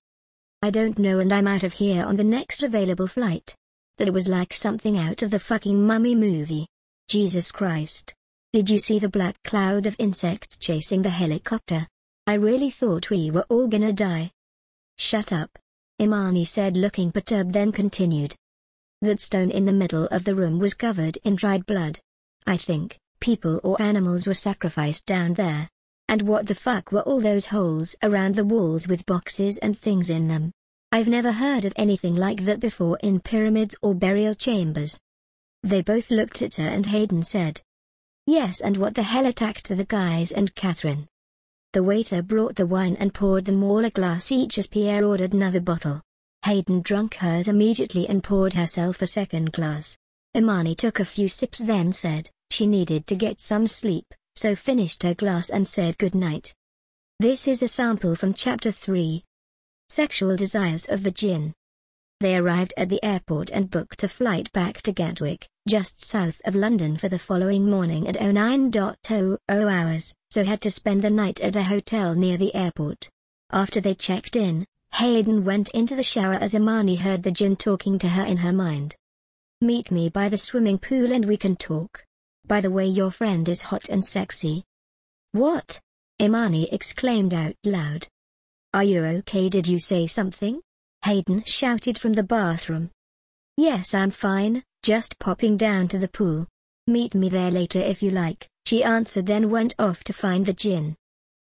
I 0.61 0.69
don't 0.69 0.99
know 0.99 1.21
and 1.21 1.33
I'm 1.33 1.47
out 1.47 1.65
of 1.65 1.73
here 1.73 2.05
on 2.05 2.17
the 2.17 2.23
next 2.23 2.63
available 2.63 3.07
flight. 3.07 3.55
That 3.97 4.13
was 4.13 4.29
like 4.29 4.53
something 4.53 4.99
out 4.99 5.23
of 5.23 5.31
the 5.31 5.39
fucking 5.39 5.87
mummy 5.87 6.15
movie. 6.15 6.67
Jesus 7.09 7.51
Christ. 7.51 8.13
Did 8.53 8.69
you 8.69 8.79
see 8.79 8.99
the 8.99 9.09
black 9.09 9.43
cloud 9.43 9.87
of 9.87 9.97
insects 9.99 10.59
chasing 10.59 11.01
the 11.01 11.09
helicopter? 11.09 11.89
I 12.27 12.35
really 12.35 12.69
thought 12.69 13.09
we 13.09 13.31
were 13.31 13.47
all 13.49 13.69
gonna 13.69 13.95
die. 13.95 14.33
Shut 14.99 15.33
up. 15.33 15.59
Imani 15.99 16.45
said 16.45 16.77
looking 16.77 17.11
perturbed 17.11 17.55
then 17.55 17.73
continued. 17.73 18.37
That 19.01 19.19
stone 19.19 19.51
in 19.51 19.65
the 19.65 19.73
middle 19.73 20.09
of 20.09 20.25
the 20.25 20.35
room 20.35 20.59
was 20.59 20.75
covered 20.75 21.17
in 21.25 21.37
dried 21.37 21.65
blood. 21.65 22.01
I 22.47 22.59
think, 22.59 22.99
people 23.21 23.61
or 23.63 23.81
animals 23.81 24.27
were 24.27 24.35
sacrificed 24.35 25.07
down 25.07 25.35
there. 25.35 25.69
And 26.09 26.23
what 26.23 26.47
the 26.47 26.55
fuck 26.55 26.91
were 26.91 27.03
all 27.03 27.21
those 27.21 27.47
holes 27.47 27.95
around 28.03 28.35
the 28.35 28.45
walls 28.45 28.89
with 28.89 29.05
boxes 29.07 29.59
and 29.59 29.79
things 29.79 30.11
in 30.11 30.29
them? 30.29 30.53
I've 30.91 31.09
never 31.09 31.33
heard 31.33 31.67
of 31.67 31.75
anything 31.77 32.17
like 32.17 32.45
that 32.45 32.61
before 32.61 32.99
in 33.03 33.21
pyramids 33.21 33.77
or 33.83 33.95
burial 33.95 34.35
chambers. 34.35 34.99
They 35.63 35.83
both 35.83 36.11
looked 36.11 36.41
at 36.41 36.55
her 36.55 36.69
and 36.69 36.87
Hayden 36.87 37.23
said. 37.23 37.61
Yes 38.27 38.61
and 38.61 38.77
what 38.77 38.95
the 38.95 39.03
hell 39.03 39.27
attacked 39.27 39.69
the 39.69 39.85
guys 39.85 40.33
and 40.33 40.55
Catherine? 40.55 41.07
The 41.75 41.83
waiter 41.83 42.23
brought 42.23 42.57
the 42.57 42.67
wine 42.67 42.97
and 42.99 43.13
poured 43.13 43.45
them 43.45 43.63
all 43.63 43.85
a 43.85 43.91
glass 43.91 44.33
each 44.33 44.57
as 44.57 44.67
Pierre 44.67 45.05
ordered 45.05 45.35
another 45.35 45.61
bottle. 45.61 46.01
Hayden 46.45 46.81
drank 46.81 47.17
hers 47.17 47.49
immediately 47.49 48.09
and 48.09 48.25
poured 48.25 48.55
herself 48.55 49.03
a 49.03 49.07
second 49.07 49.53
glass. 49.53 49.99
Imani 50.35 50.75
took 50.75 51.01
a 51.01 51.05
few 51.05 51.29
sips 51.29 51.59
then 51.59 51.93
said, 51.93 52.31
she 52.51 52.67
needed 52.67 53.07
to 53.07 53.15
get 53.15 53.41
some 53.41 53.67
sleep 53.67 54.15
so 54.39 54.55
finished 54.55 55.03
her 55.03 55.15
glass 55.15 55.51
and 55.51 55.67
said 55.67 55.99
good 55.99 56.15
night. 56.15 56.55
This 57.19 57.49
is 57.49 57.61
a 57.61 57.67
sample 57.67 58.15
from 58.15 58.35
Chapter 58.35 58.71
3. 58.71 59.25
Sexual 59.89 60.37
Desires 60.37 60.89
of 60.89 61.03
the 61.03 61.11
Jinn. 61.11 61.53
They 62.21 62.37
arrived 62.37 62.73
at 62.77 62.89
the 62.89 63.03
airport 63.03 63.51
and 63.51 63.69
booked 63.69 64.05
a 64.05 64.09
flight 64.09 64.53
back 64.53 64.81
to 64.83 64.93
Gatwick, 64.93 65.49
just 65.69 66.05
south 66.05 66.41
of 66.45 66.55
London 66.55 66.97
for 66.97 67.09
the 67.09 67.19
following 67.19 67.69
morning 67.69 68.07
at 68.07 68.15
09.00 68.15 69.39
hours, 69.51 70.15
so 70.31 70.45
had 70.45 70.61
to 70.61 70.71
spend 70.71 71.03
the 71.03 71.11
night 71.11 71.41
at 71.41 71.57
a 71.57 71.65
hotel 71.65 72.15
near 72.15 72.37
the 72.37 72.55
airport. 72.55 73.09
After 73.51 73.81
they 73.81 73.95
checked 73.95 74.37
in, 74.37 74.65
Hayden 74.95 75.45
went 75.45 75.69
into 75.71 75.97
the 75.97 76.05
shower 76.05 76.35
as 76.35 76.55
Imani 76.55 76.95
heard 76.95 77.25
the 77.25 77.33
jinn 77.33 77.57
talking 77.57 77.99
to 77.99 78.09
her 78.11 78.25
in 78.25 78.37
her 78.37 78.53
mind. 78.53 78.95
Meet 79.61 79.91
me 79.91 80.09
by 80.09 80.29
the 80.29 80.39
swimming 80.39 80.79
pool 80.79 81.13
and 81.13 81.25
we 81.25 81.37
can 81.37 81.57
talk. 81.57 82.05
By 82.49 82.63
the 82.63 82.71
way 82.71 82.87
your 82.87 83.11
friend 83.11 83.47
is 83.47 83.61
hot 83.61 83.91
and 83.91 84.03
sexy. 84.03 84.65
What? 85.33 85.79
Imani 86.21 86.67
exclaimed 86.73 87.35
out 87.35 87.55
loud. 87.63 88.09
Are 88.73 88.83
you 88.83 89.05
okay 89.05 89.51
did 89.51 89.69
you 89.69 89.79
say 89.79 90.07
something? 90.07 90.63
Hayden 91.05 91.45
shouted 91.45 91.99
from 91.99 92.15
the 92.15 92.23
bathroom. 92.23 92.91
Yes 93.59 93.93
I'm 93.93 94.11
fine, 94.11 94.65
just 94.83 95.19
popping 95.19 95.59
down 95.59 95.89
to 95.89 95.99
the 95.99 96.09
pool. 96.09 96.47
Meet 96.87 97.15
me 97.15 97.29
there 97.29 97.51
later 97.51 97.81
if 97.81 98.03
you 98.03 98.11
like, 98.11 98.49
she 98.65 98.83
answered 98.83 99.27
then 99.27 99.51
went 99.51 99.75
off 99.79 100.03
to 100.05 100.15
find 100.15 100.47
the 100.47 100.55
jinn. 100.55 100.97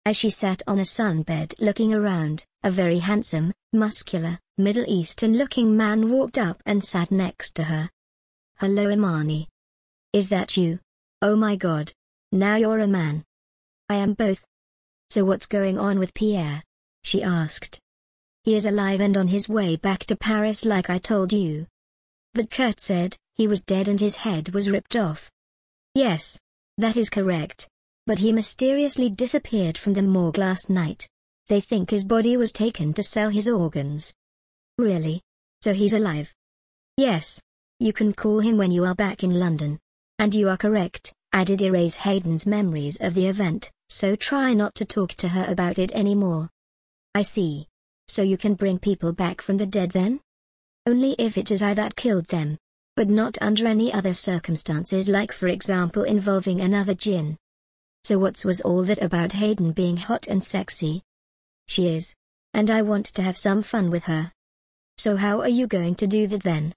As 0.06 0.18
she 0.18 0.30
sat 0.30 0.62
on 0.68 0.80
a 0.80 0.84
sunbed 0.84 1.54
looking 1.60 1.94
around, 1.94 2.44
a 2.64 2.70
very 2.70 3.00
handsome, 3.00 3.54
muscular, 3.72 4.40
Middle 4.58 4.86
Eastern-looking 4.88 5.78
man 5.78 6.12
walked 6.12 6.38
up 6.38 6.62
and 6.66 6.84
sat 6.84 7.12
next 7.12 7.56
to 7.56 7.64
her. 7.64 7.90
Hello 8.58 8.90
Imani, 8.90 9.48
is 10.14 10.30
that 10.30 10.58
you? 10.58 10.80
Oh 11.22 11.36
my 11.36 11.56
god. 11.56 11.94
Now 12.32 12.56
you're 12.58 12.80
a 12.80 12.88
man. 12.88 13.24
I 13.88 13.96
am 13.96 14.14
both. 14.14 14.44
So 15.10 15.24
what's 15.24 15.46
going 15.46 15.78
on 15.78 16.00
with 16.00 16.14
Pierre? 16.14 16.64
She 17.04 17.24
asked. 17.24 17.80
He 18.44 18.56
is 18.56 18.66
alive 18.66 19.02
and 19.02 19.16
on 19.16 19.28
his 19.28 19.48
way 19.48 19.76
back 19.76 20.06
to 20.06 20.16
Paris 20.16 20.66
like 20.66 20.90
I 20.90 20.98
told 20.98 21.32
you. 21.32 21.68
But 22.34 22.50
Kurt 22.50 22.80
said, 22.80 23.16
he 23.36 23.48
was 23.48 23.62
dead 23.62 23.88
and 23.88 24.00
his 24.00 24.16
head 24.18 24.54
was 24.54 24.70
ripped 24.70 24.96
off. 24.96 25.30
Yes. 25.96 26.40
That 26.78 26.98
is 26.98 27.10
correct. 27.10 27.68
But 28.08 28.20
he 28.20 28.32
mysteriously 28.32 29.10
disappeared 29.10 29.78
from 29.78 29.94
the 29.94 30.02
morgue 30.02 30.38
last 30.38 30.70
night. 30.70 31.08
They 31.48 31.62
think 31.62 31.90
his 31.90 32.04
body 32.04 32.38
was 32.38 32.52
taken 32.52 32.94
to 32.94 33.04
sell 33.04 33.30
his 33.30 33.48
organs. 33.48 34.14
Really? 34.78 35.22
So 35.62 35.74
he's 35.74 35.94
alive? 35.94 36.34
Yes. 36.98 37.42
You 37.80 37.94
can 37.94 38.14
call 38.14 38.40
him 38.40 38.58
when 38.58 38.72
you 38.72 38.86
are 38.86 38.96
back 38.96 39.24
in 39.24 39.40
London. 39.40 39.80
And 40.22 40.36
you 40.36 40.50
are 40.50 40.58
correct, 40.58 41.16
added 41.34 41.64
erase 41.64 41.96
Hayden's 41.96 42.46
memories 42.46 42.96
of 43.02 43.16
the 43.16 43.26
event, 43.26 43.72
so 43.90 44.16
try 44.16 44.54
not 44.54 44.76
to 44.76 44.86
talk 44.86 45.16
to 45.16 45.30
her 45.30 45.46
about 45.48 45.80
it 45.80 45.92
anymore. 45.94 46.48
I 47.16 47.24
see. 47.24 47.68
So 48.08 48.22
you 48.22 48.38
can 48.38 48.54
bring 48.54 48.78
people 48.78 49.14
back 49.14 49.42
from 49.42 49.58
the 49.58 49.66
dead 49.66 49.90
then? 49.90 50.22
Only 50.86 51.16
if 51.18 51.40
it 51.40 51.50
is 51.50 51.64
I 51.64 51.74
that 51.74 51.96
killed 51.96 52.28
them. 52.28 52.60
But 52.96 53.10
not 53.10 53.40
under 53.42 53.66
any 53.66 53.92
other 53.92 54.14
circumstances 54.14 55.10
like 55.10 55.32
for 55.32 55.48
example 55.48 56.04
involving 56.04 56.62
another 56.62 56.94
jinn. 56.94 57.36
So 58.04 58.20
what's 58.20 58.46
was 58.46 58.62
all 58.62 58.84
that 58.84 59.02
about 59.02 59.32
Hayden 59.32 59.72
being 59.72 59.98
hot 59.98 60.28
and 60.28 60.44
sexy? 60.44 61.02
She 61.68 61.88
is. 61.88 62.14
And 62.54 62.70
I 62.70 62.84
want 62.84 63.08
to 63.08 63.24
have 63.24 63.40
some 63.40 63.64
fun 63.64 63.90
with 63.90 64.04
her. 64.04 64.32
So 65.00 65.18
how 65.18 65.42
are 65.42 65.50
you 65.50 65.66
going 65.66 65.96
to 65.96 66.06
do 66.06 66.28
that 66.28 66.44
then? 66.44 66.76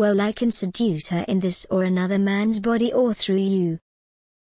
Well 0.00 0.22
I 0.22 0.32
can 0.32 0.50
seduce 0.50 1.08
her 1.08 1.26
in 1.28 1.40
this 1.40 1.66
or 1.70 1.82
another 1.82 2.18
man's 2.18 2.58
body 2.58 2.90
or 2.90 3.12
through 3.12 3.44
you. 3.56 3.78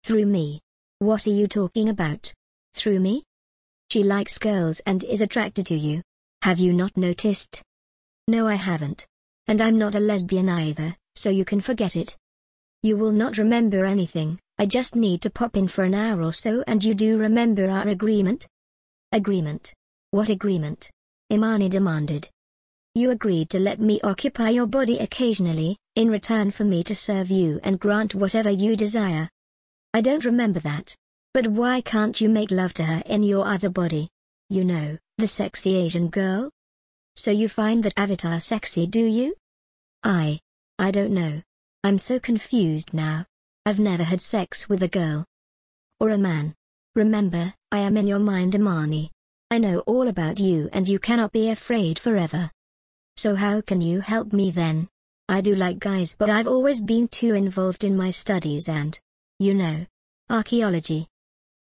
Through 0.06 0.26
me. 0.26 0.62
What 1.00 1.28
are 1.28 1.32
you 1.32 1.50
talking 1.50 1.90
about? 1.90 2.34
Through 2.76 3.02
me? 3.02 3.26
She 3.92 4.02
likes 4.02 4.38
girls 4.38 4.80
and 4.86 5.04
is 5.04 5.20
attracted 5.20 5.66
to 5.66 5.76
you. 5.76 6.02
Have 6.44 6.60
you 6.60 6.72
not 6.72 6.96
noticed? 6.96 7.62
No 8.30 8.48
I 8.48 8.56
haven't. 8.56 9.06
And 9.48 9.60
I'm 9.60 9.78
not 9.78 9.96
a 9.96 10.00
lesbian 10.00 10.48
either, 10.48 10.96
so 11.16 11.30
you 11.30 11.44
can 11.44 11.60
forget 11.60 11.98
it. 11.98 12.16
You 12.82 12.96
will 12.96 13.12
not 13.12 13.38
remember 13.38 13.84
anything, 13.84 14.40
I 14.60 14.66
just 14.66 14.96
need 14.96 15.22
to 15.24 15.30
pop 15.30 15.58
in 15.58 15.68
for 15.68 15.84
an 15.84 15.94
hour 15.94 16.24
or 16.24 16.32
so 16.32 16.64
and 16.68 16.82
you 16.82 16.94
do 16.94 17.18
remember 17.18 17.70
our 17.70 17.90
agreement? 17.90 18.48
Agreement? 19.12 19.74
What 20.12 20.30
agreement? 20.30 20.90
Imani 21.30 21.68
demanded. 21.68 22.30
You 23.00 23.12
agreed 23.12 23.50
to 23.52 23.60
let 23.60 23.80
me 23.80 24.02
occupy 24.02 24.50
your 24.50 24.68
body 24.68 24.98
occasionally, 25.00 25.78
in 25.96 26.12
return 26.12 26.52
for 26.52 26.66
me 26.66 26.84
to 26.84 26.94
serve 26.94 27.32
you 27.32 27.62
and 27.64 27.80
grant 27.80 28.14
whatever 28.14 28.50
you 28.50 28.76
desire. 28.76 29.30
I 29.94 30.02
don't 30.02 30.26
remember 30.26 30.60
that. 30.60 30.98
But 31.34 31.48
why 31.48 31.80
can't 31.80 32.20
you 32.20 32.28
make 32.28 32.52
love 32.52 32.74
to 32.74 32.84
her 32.84 33.02
in 33.06 33.24
your 33.24 33.48
other 33.48 33.70
body? 33.70 34.10
You 34.50 34.66
know, 34.66 34.98
the 35.18 35.28
sexy 35.28 35.78
Asian 35.78 36.10
girl? 36.10 36.50
So 37.16 37.32
you 37.32 37.48
find 37.48 37.84
that 37.84 37.94
avatar 37.96 38.38
sexy 38.42 38.86
do 38.86 39.06
you? 39.06 39.34
I. 40.04 40.42
I 40.78 40.92
don't 40.92 41.14
know. 41.14 41.42
I'm 41.86 42.00
so 42.00 42.20
confused 42.20 42.94
now. 42.94 43.26
I've 43.66 43.80
never 43.80 44.04
had 44.04 44.20
sex 44.20 44.68
with 44.68 44.84
a 44.84 44.90
girl. 44.90 45.24
Or 46.02 46.10
a 46.10 46.18
man. 46.18 46.54
Remember, 46.96 47.54
I 47.72 47.78
am 47.78 47.96
in 47.96 48.08
your 48.08 48.20
mind 48.20 48.56
Imani. 48.56 49.10
I 49.50 49.58
know 49.58 49.80
all 49.88 50.10
about 50.10 50.38
you 50.38 50.70
and 50.74 50.86
you 50.86 51.00
cannot 51.00 51.32
be 51.32 51.50
afraid 51.50 51.98
forever. 51.98 52.52
So 53.20 53.36
how 53.36 53.60
can 53.60 53.82
you 53.82 54.00
help 54.00 54.32
me 54.32 54.50
then? 54.50 54.88
I 55.28 55.42
do 55.42 55.54
like 55.54 55.78
guys 55.78 56.16
but 56.18 56.30
I've 56.30 56.48
always 56.48 56.80
been 56.80 57.10
too 57.10 57.34
involved 57.34 57.84
in 57.84 57.98
my 57.98 58.12
studies 58.12 58.70
and, 58.70 58.98
you 59.40 59.54
know, 59.54 59.86
archaeology. 60.30 61.06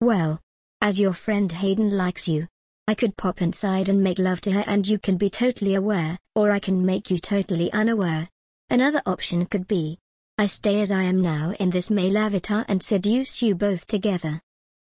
Well, 0.01 0.41
as 0.81 0.99
your 0.99 1.13
friend 1.13 1.49
Hayden 1.49 1.95
likes 1.95 2.27
you, 2.27 2.49
I 2.85 2.95
could 2.95 3.15
pop 3.15 3.41
inside 3.41 3.87
and 3.87 4.03
make 4.03 4.19
love 4.19 4.41
to 4.41 4.51
her 4.51 4.65
and 4.67 4.85
you 4.85 4.99
can 4.99 5.15
be 5.15 5.29
totally 5.29 5.75
aware, 5.75 6.19
or 6.35 6.51
I 6.51 6.59
can 6.59 6.85
make 6.85 7.09
you 7.09 7.17
totally 7.17 7.71
unaware. 7.71 8.27
Another 8.69 9.01
option 9.05 9.45
could 9.45 9.69
be, 9.69 9.99
I 10.37 10.47
stay 10.47 10.81
as 10.81 10.91
I 10.91 11.03
am 11.03 11.21
now 11.21 11.53
in 11.61 11.69
this 11.69 11.89
male 11.89 12.17
avatar 12.17 12.65
and 12.67 12.83
seduce 12.83 13.41
you 13.41 13.55
both 13.55 13.87
together. 13.87 14.41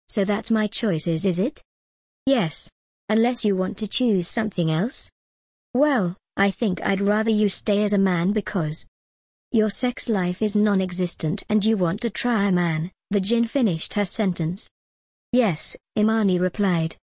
So 0.08 0.26
that's 0.26 0.50
my 0.50 0.66
choices 0.66 1.26
is 1.26 1.40
it? 1.40 1.62
Yes. 2.26 2.72
Unless 3.08 3.46
you 3.46 3.56
want 3.56 3.78
to 3.78 3.88
choose 3.88 4.28
something 4.28 4.72
else? 4.72 5.12
Well, 5.76 6.18
I 6.40 6.52
think 6.52 6.82
I'd 6.82 7.02
rather 7.02 7.30
you 7.30 7.50
stay 7.50 7.84
as 7.84 7.92
a 7.92 7.98
man 7.98 8.32
because 8.32 8.88
your 9.52 9.70
sex 9.70 10.08
life 10.08 10.42
is 10.42 10.56
non-existent 10.56 11.44
and 11.50 11.66
you 11.66 11.76
want 11.76 12.00
to 12.00 12.10
try 12.10 12.46
a 12.46 12.52
man, 12.52 12.94
the 13.12 13.20
jinn 13.20 13.44
finished 13.44 13.96
her 13.96 14.06
sentence. 14.06 14.72
Yes, 15.34 15.76
Imani 15.98 16.40
replied. 16.40 16.96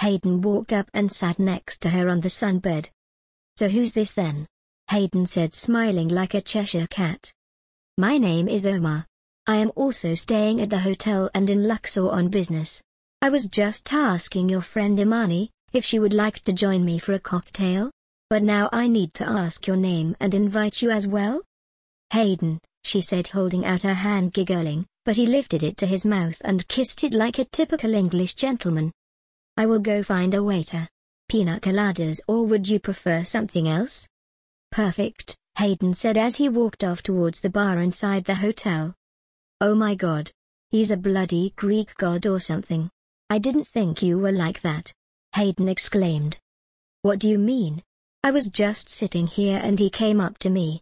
Hayden 0.00 0.42
walked 0.42 0.72
up 0.72 0.90
and 0.92 1.12
sat 1.12 1.38
next 1.38 1.82
to 1.82 1.90
her 1.90 2.08
on 2.08 2.20
the 2.20 2.28
sunbed. 2.28 2.90
So 3.56 3.68
who's 3.68 3.92
this 3.92 4.10
then? 4.10 4.44
Hayden 4.90 5.26
said 5.26 5.54
smiling 5.54 6.08
like 6.08 6.34
a 6.34 6.40
Cheshire 6.40 6.88
cat. 6.88 7.32
My 7.96 8.18
name 8.18 8.48
is 8.48 8.66
Omar. 8.66 9.06
I 9.46 9.54
am 9.56 9.70
also 9.76 10.16
staying 10.16 10.60
at 10.60 10.70
the 10.70 10.80
hotel 10.80 11.30
and 11.32 11.48
in 11.48 11.68
Luxor 11.68 12.10
on 12.10 12.26
business. 12.26 12.82
I 13.22 13.28
was 13.28 13.46
just 13.46 13.92
asking 13.92 14.48
your 14.48 14.62
friend 14.62 14.98
Imani, 14.98 15.52
if 15.72 15.84
she 15.84 16.00
would 16.00 16.12
like 16.12 16.40
to 16.40 16.52
join 16.52 16.84
me 16.84 16.98
for 16.98 17.12
a 17.12 17.20
cocktail? 17.20 17.92
But 18.34 18.42
now 18.42 18.68
I 18.72 18.88
need 18.88 19.14
to 19.14 19.28
ask 19.28 19.64
your 19.64 19.76
name 19.76 20.16
and 20.18 20.34
invite 20.34 20.82
you 20.82 20.90
as 20.90 21.06
well? 21.06 21.42
Hayden, 22.10 22.58
she 22.82 23.00
said 23.00 23.28
holding 23.28 23.64
out 23.64 23.82
her 23.82 23.94
hand 23.94 24.32
giggling, 24.32 24.86
but 25.04 25.14
he 25.14 25.24
lifted 25.24 25.62
it 25.62 25.76
to 25.76 25.86
his 25.86 26.04
mouth 26.04 26.42
and 26.44 26.66
kissed 26.66 27.04
it 27.04 27.14
like 27.14 27.38
a 27.38 27.44
typical 27.44 27.94
English 27.94 28.34
gentleman. 28.34 28.90
I 29.56 29.66
will 29.66 29.78
go 29.78 30.02
find 30.02 30.34
a 30.34 30.42
waiter. 30.42 30.88
Pina 31.28 31.60
coladas 31.60 32.20
or 32.26 32.44
would 32.44 32.66
you 32.66 32.80
prefer 32.80 33.22
something 33.22 33.68
else? 33.68 34.08
Perfect, 34.72 35.36
Hayden 35.58 35.94
said 35.94 36.18
as 36.18 36.34
he 36.34 36.48
walked 36.48 36.82
off 36.82 37.04
towards 37.04 37.40
the 37.40 37.50
bar 37.50 37.78
inside 37.78 38.24
the 38.24 38.34
hotel. 38.34 38.96
Oh 39.60 39.76
my 39.76 39.94
god. 39.94 40.32
He's 40.70 40.90
a 40.90 40.96
bloody 40.96 41.52
Greek 41.54 41.94
god 41.98 42.26
or 42.26 42.40
something. 42.40 42.90
I 43.30 43.38
didn't 43.38 43.68
think 43.68 44.02
you 44.02 44.18
were 44.18 44.32
like 44.32 44.60
that. 44.62 44.92
Hayden 45.36 45.68
exclaimed. 45.68 46.36
What 47.02 47.20
do 47.20 47.28
you 47.28 47.38
mean? 47.38 47.84
I 48.24 48.30
was 48.30 48.48
just 48.48 48.88
sitting 48.88 49.26
here 49.26 49.60
and 49.62 49.78
he 49.78 49.90
came 49.90 50.18
up 50.18 50.38
to 50.38 50.48
me. 50.48 50.80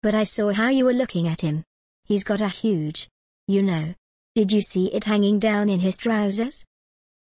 But 0.00 0.14
I 0.14 0.24
saw 0.24 0.50
how 0.50 0.70
you 0.70 0.86
were 0.86 0.94
looking 0.94 1.28
at 1.28 1.42
him. 1.42 1.62
He's 2.04 2.24
got 2.24 2.40
a 2.40 2.48
huge. 2.48 3.06
You 3.46 3.60
know. 3.60 3.94
Did 4.34 4.50
you 4.50 4.62
see 4.62 4.86
it 4.86 5.04
hanging 5.04 5.38
down 5.38 5.68
in 5.68 5.80
his 5.80 5.98
trousers? 5.98 6.64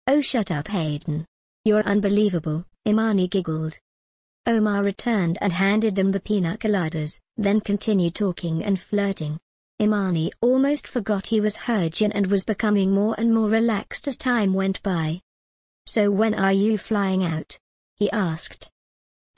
Oh 0.06 0.20
shut 0.20 0.52
up 0.52 0.68
Hayden. 0.68 1.26
You're 1.64 1.82
unbelievable, 1.82 2.66
Imani 2.86 3.26
giggled. 3.26 3.76
Omar 4.46 4.84
returned 4.84 5.38
and 5.40 5.52
handed 5.52 5.96
them 5.96 6.12
the 6.12 6.20
pina 6.20 6.56
coladas, 6.56 7.18
then 7.36 7.60
continued 7.60 8.14
talking 8.14 8.62
and 8.62 8.78
flirting. 8.78 9.40
Imani 9.82 10.30
almost 10.40 10.86
forgot 10.86 11.26
he 11.26 11.40
was 11.40 11.56
her 11.56 11.88
jinn 11.88 12.12
and 12.12 12.28
was 12.28 12.44
becoming 12.44 12.92
more 12.92 13.16
and 13.18 13.34
more 13.34 13.48
relaxed 13.48 14.06
as 14.06 14.16
time 14.16 14.54
went 14.54 14.80
by. 14.84 15.20
So 15.84 16.12
when 16.12 16.34
are 16.34 16.52
you 16.52 16.78
flying 16.78 17.24
out? 17.24 17.58
He 17.96 18.08
asked. 18.12 18.70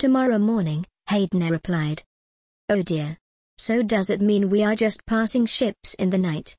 Tomorrow 0.01 0.39
morning, 0.39 0.87
Hayden 1.11 1.47
replied. 1.51 2.03
Oh 2.71 2.81
dear. 2.81 3.19
So 3.59 3.83
does 3.83 4.09
it 4.09 4.23
mean 4.23 4.49
we 4.49 4.65
are 4.65 4.75
just 4.75 5.05
passing 5.05 5.45
ships 5.45 5.93
in 5.93 6.09
the 6.09 6.17
night? 6.17 6.57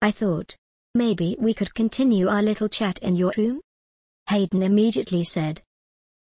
I 0.00 0.10
thought. 0.10 0.56
Maybe 0.94 1.36
we 1.38 1.52
could 1.52 1.74
continue 1.74 2.28
our 2.28 2.42
little 2.42 2.70
chat 2.70 2.98
in 3.00 3.16
your 3.16 3.34
room? 3.36 3.60
Hayden 4.30 4.62
immediately 4.62 5.24
said. 5.24 5.60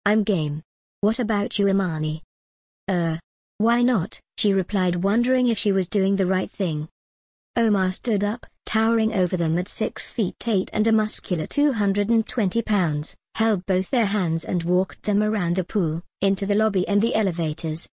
I'm 0.04 0.24
game. 0.24 0.64
What 1.02 1.20
about 1.20 1.60
you 1.60 1.68
Imani? 1.68 2.24
Uh. 2.88 3.18
Why 3.60 3.84
not, 3.84 4.20
she 4.40 4.52
replied 4.52 5.04
wondering 5.04 5.50
if 5.50 5.60
she 5.60 5.72
was 5.72 5.88
doing 5.88 6.16
the 6.16 6.26
right 6.26 6.50
thing. 6.50 6.90
Omar 7.56 7.92
stood 7.92 8.24
up, 8.24 8.48
towering 8.66 9.14
over 9.14 9.38
them 9.38 9.60
at 9.60 9.68
6 9.68 10.10
feet 10.10 10.48
8 10.48 10.72
and 10.74 10.88
a 10.88 10.92
muscular 10.92 11.46
220 11.46 12.64
pounds, 12.64 13.16
held 13.36 13.64
both 13.68 13.92
their 13.92 14.08
hands 14.08 14.44
and 14.44 14.64
walked 14.64 15.04
them 15.04 15.22
around 15.22 15.56
the 15.56 15.64
pool, 15.64 16.02
into 16.22 16.46
the 16.46 16.56
lobby 16.56 16.88
and 16.88 17.02
the 17.02 17.16
elevators. 17.16 17.88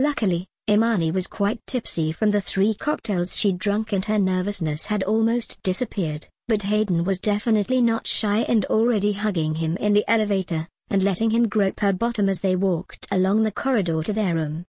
Luckily, 0.00 0.46
Imani 0.68 1.10
was 1.10 1.26
quite 1.26 1.60
tipsy 1.66 2.10
from 2.10 2.30
the 2.30 2.40
three 2.40 2.74
cocktails 2.74 3.36
she'd 3.36 3.58
drunk 3.58 3.92
and 3.92 4.04
her 4.06 4.18
nervousness 4.18 4.86
had 4.86 5.02
almost 5.02 5.62
disappeared, 5.62 6.26
but 6.48 6.62
Hayden 6.62 7.04
was 7.04 7.20
definitely 7.20 7.80
not 7.80 8.06
shy 8.06 8.38
and 8.48 8.64
already 8.66 9.12
hugging 9.12 9.56
him 9.56 9.76
in 9.76 9.92
the 9.92 10.04
elevator, 10.08 10.66
and 10.88 11.02
letting 11.02 11.30
him 11.30 11.48
grope 11.48 11.80
her 11.80 11.92
bottom 11.92 12.28
as 12.28 12.40
they 12.40 12.56
walked 12.56 13.06
along 13.10 13.42
the 13.42 13.52
corridor 13.52 14.02
to 14.02 14.12
their 14.12 14.34
room. 14.34 14.64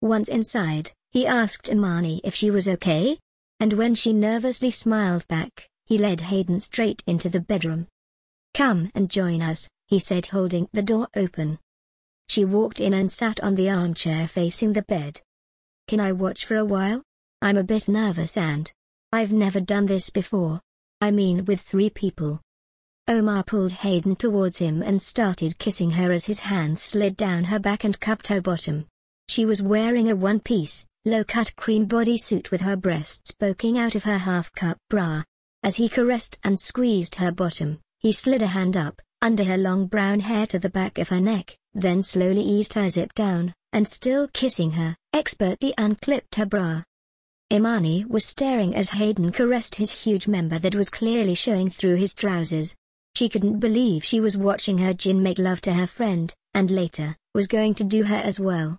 Once 0.00 0.28
inside, 0.28 0.92
he 1.10 1.26
asked 1.26 1.68
Imani 1.70 2.20
if 2.24 2.34
she 2.34 2.50
was 2.50 2.68
okay, 2.68 3.18
and 3.60 3.72
when 3.72 3.94
she 3.94 4.12
nervously 4.12 4.70
smiled 4.70 5.26
back, 5.28 5.68
he 5.84 5.98
led 5.98 6.20
Hayden 6.20 6.60
straight 6.60 7.02
into 7.06 7.28
the 7.28 7.40
bedroom. 7.40 7.86
Come 8.54 8.90
and 8.94 9.10
join 9.10 9.40
us, 9.40 9.68
he 9.86 9.98
said 9.98 10.26
holding 10.26 10.68
the 10.72 10.82
door 10.82 11.08
open. 11.14 11.58
She 12.28 12.44
walked 12.44 12.80
in 12.80 12.92
and 12.94 13.10
sat 13.10 13.40
on 13.40 13.54
the 13.54 13.70
armchair 13.70 14.26
facing 14.26 14.72
the 14.72 14.82
bed. 14.82 15.20
Can 15.88 16.00
I 16.00 16.12
watch 16.12 16.44
for 16.44 16.56
a 16.56 16.64
while? 16.64 17.02
I'm 17.40 17.56
a 17.56 17.64
bit 17.64 17.88
nervous 17.88 18.36
and 18.36 18.72
I've 19.12 19.32
never 19.32 19.60
done 19.60 19.86
this 19.86 20.10
before. 20.10 20.60
I 21.00 21.10
mean 21.10 21.44
with 21.44 21.60
three 21.60 21.90
people. 21.90 22.40
Omar 23.08 23.44
pulled 23.44 23.70
Hayden 23.70 24.16
towards 24.16 24.58
him 24.58 24.82
and 24.82 25.00
started 25.00 25.58
kissing 25.58 25.92
her 25.92 26.10
as 26.10 26.24
his 26.24 26.40
hand 26.40 26.78
slid 26.78 27.16
down 27.16 27.44
her 27.44 27.60
back 27.60 27.84
and 27.84 27.98
cupped 28.00 28.26
her 28.26 28.40
bottom. 28.40 28.86
She 29.28 29.44
was 29.44 29.62
wearing 29.62 30.10
a 30.10 30.16
one-piece, 30.16 30.84
low-cut 31.04 31.54
cream 31.54 31.86
bodysuit 31.86 32.50
with 32.50 32.62
her 32.62 32.76
breasts 32.76 33.30
poking 33.30 33.78
out 33.78 33.94
of 33.94 34.04
her 34.04 34.18
half-cup 34.18 34.78
bra. 34.90 35.22
As 35.62 35.76
he 35.76 35.88
caressed 35.88 36.38
and 36.42 36.58
squeezed 36.58 37.14
her 37.16 37.30
bottom, 37.30 37.78
he 38.00 38.12
slid 38.12 38.42
a 38.42 38.48
hand 38.48 38.76
up, 38.76 39.00
under 39.22 39.44
her 39.44 39.56
long 39.56 39.86
brown 39.86 40.20
hair 40.20 40.46
to 40.46 40.58
the 40.58 40.70
back 40.70 40.98
of 40.98 41.08
her 41.08 41.20
neck, 41.20 41.56
then 41.74 42.02
slowly 42.02 42.42
eased 42.42 42.74
her 42.74 42.88
zip 42.88 43.12
down, 43.14 43.52
and 43.72 43.86
still 43.86 44.28
kissing 44.28 44.72
her, 44.72 44.96
expertly 45.12 45.74
unclipped 45.76 46.34
her 46.36 46.46
bra. 46.46 46.82
Imani 47.52 48.04
was 48.04 48.24
staring 48.24 48.74
as 48.74 48.90
Hayden 48.90 49.30
caressed 49.30 49.76
his 49.76 50.02
huge 50.02 50.26
member 50.26 50.58
that 50.58 50.74
was 50.74 50.90
clearly 50.90 51.34
showing 51.34 51.70
through 51.70 51.96
his 51.96 52.14
trousers. 52.14 52.74
She 53.14 53.28
couldn't 53.28 53.60
believe 53.60 54.04
she 54.04 54.20
was 54.20 54.36
watching 54.36 54.78
her 54.78 54.92
jinn 54.92 55.22
make 55.22 55.38
love 55.38 55.60
to 55.62 55.72
her 55.72 55.86
friend, 55.86 56.34
and 56.54 56.70
later, 56.70 57.16
was 57.34 57.46
going 57.46 57.74
to 57.74 57.84
do 57.84 58.04
her 58.04 58.16
as 58.16 58.40
well. 58.40 58.78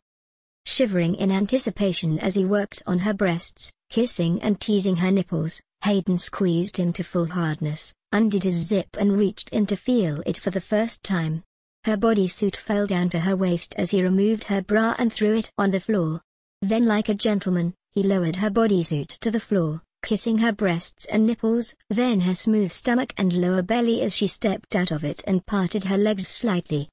Shivering 0.66 1.16
in 1.16 1.32
anticipation 1.32 2.20
as 2.20 2.36
he 2.36 2.44
worked 2.44 2.84
on 2.86 3.00
her 3.00 3.14
breasts, 3.14 3.72
kissing 3.90 4.42
and 4.42 4.60
teasing 4.60 4.98
her 4.98 5.12
nipples, 5.12 5.62
Hayden 5.84 6.18
squeezed 6.18 6.78
him 6.78 6.92
to 6.94 7.04
full 7.04 7.28
hardness, 7.28 7.94
undid 8.12 8.44
his 8.44 8.56
zip 8.56 8.90
and 9.00 9.18
reached 9.18 9.50
in 9.50 9.66
to 9.68 9.76
feel 9.78 10.22
it 10.26 10.38
for 10.38 10.52
the 10.52 10.60
first 10.60 11.04
time. 11.04 11.44
Her 11.86 11.96
bodysuit 11.96 12.56
fell 12.56 12.86
down 12.86 13.10
to 13.10 13.20
her 13.22 13.36
waist 13.36 13.74
as 13.78 13.92
he 13.92 14.04
removed 14.04 14.44
her 14.46 14.62
bra 14.62 14.96
and 14.98 15.14
threw 15.14 15.36
it 15.38 15.50
on 15.58 15.72
the 15.72 15.80
floor. 15.80 16.22
Then 16.62 16.86
like 16.86 17.08
a 17.08 17.14
gentleman, 17.14 17.74
he 17.94 18.04
lowered 18.04 18.36
her 18.36 18.50
bodysuit 18.50 19.18
to 19.20 19.32
the 19.32 19.40
floor, 19.40 19.82
kissing 20.04 20.40
her 20.40 20.52
breasts 20.52 21.06
and 21.06 21.26
nipples, 21.26 21.76
then 21.90 22.22
her 22.22 22.36
smooth 22.36 22.72
stomach 22.72 23.14
and 23.18 23.32
lower 23.32 23.62
belly 23.62 24.02
as 24.02 24.16
she 24.16 24.28
stepped 24.28 24.76
out 24.76 24.92
of 24.92 25.04
it 25.04 25.24
and 25.26 25.46
parted 25.46 25.86
her 25.86 25.98
legs 25.98 26.28
slightly. 26.28 26.90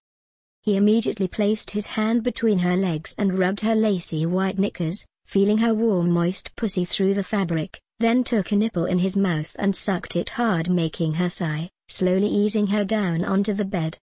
He 0.62 0.76
immediately 0.76 1.28
placed 1.28 1.72
his 1.72 1.88
hand 1.88 2.22
between 2.22 2.58
her 2.58 2.76
legs 2.76 3.14
and 3.18 3.38
rubbed 3.38 3.60
her 3.60 3.74
lacy 3.74 4.24
white 4.24 4.58
knickers, 4.58 5.04
feeling 5.26 5.58
her 5.58 5.74
warm 5.74 6.10
moist 6.10 6.54
pussy 6.56 6.84
through 6.84 7.14
the 7.14 7.24
fabric, 7.24 7.80
then 7.98 8.24
took 8.24 8.52
a 8.52 8.56
nipple 8.56 8.86
in 8.86 8.98
his 8.98 9.16
mouth 9.16 9.54
and 9.58 9.74
sucked 9.74 10.16
it 10.16 10.30
hard 10.30 10.68
making 10.68 11.14
her 11.14 11.28
sigh, 11.28 11.70
slowly 11.88 12.28
easing 12.28 12.66
her 12.66 12.84
down 12.84 13.24
onto 13.24 13.52
the 13.52 13.64
bed. 13.64 13.98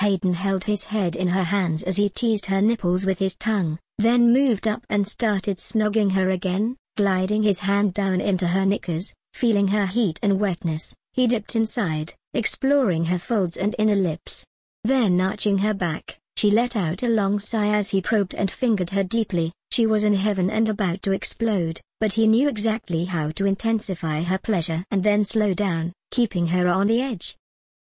Hayden 0.00 0.34
held 0.34 0.64
his 0.64 0.84
head 0.84 1.16
in 1.16 1.28
her 1.28 1.42
hands 1.42 1.82
as 1.82 1.96
he 1.96 2.08
teased 2.08 2.46
her 2.46 2.60
nipples 2.60 3.04
with 3.04 3.18
his 3.18 3.34
tongue, 3.34 3.78
then 3.98 4.32
moved 4.32 4.68
up 4.68 4.84
and 4.88 5.06
started 5.06 5.58
snogging 5.58 6.12
her 6.12 6.30
again, 6.30 6.76
gliding 6.96 7.42
his 7.42 7.58
hand 7.58 7.94
down 7.94 8.20
into 8.20 8.46
her 8.46 8.64
knickers, 8.64 9.14
feeling 9.34 9.68
her 9.68 9.86
heat 9.86 10.18
and 10.22 10.38
wetness, 10.38 10.94
he 11.12 11.26
dipped 11.26 11.56
inside, 11.56 12.14
exploring 12.34 13.04
her 13.06 13.18
folds 13.18 13.56
and 13.56 13.74
inner 13.78 13.96
lips, 13.96 14.46
then 14.84 15.20
arching 15.20 15.58
her 15.58 15.74
back, 15.74 16.18
she 16.36 16.50
let 16.50 16.76
out 16.76 17.02
a 17.02 17.08
long 17.08 17.38
sigh 17.38 17.68
as 17.68 17.90
he 17.90 18.00
probed 18.00 18.34
and 18.34 18.50
fingered 18.50 18.90
her 18.90 19.02
deeply. 19.02 19.52
She 19.78 19.86
was 19.86 20.02
in 20.02 20.14
heaven 20.14 20.50
and 20.50 20.68
about 20.68 21.02
to 21.02 21.12
explode, 21.12 21.80
but 22.00 22.14
he 22.14 22.26
knew 22.26 22.48
exactly 22.48 23.04
how 23.04 23.30
to 23.30 23.46
intensify 23.46 24.22
her 24.22 24.36
pleasure 24.36 24.84
and 24.90 25.04
then 25.04 25.24
slow 25.24 25.54
down, 25.54 25.92
keeping 26.10 26.48
her 26.48 26.66
on 26.66 26.88
the 26.88 27.00
edge. 27.00 27.36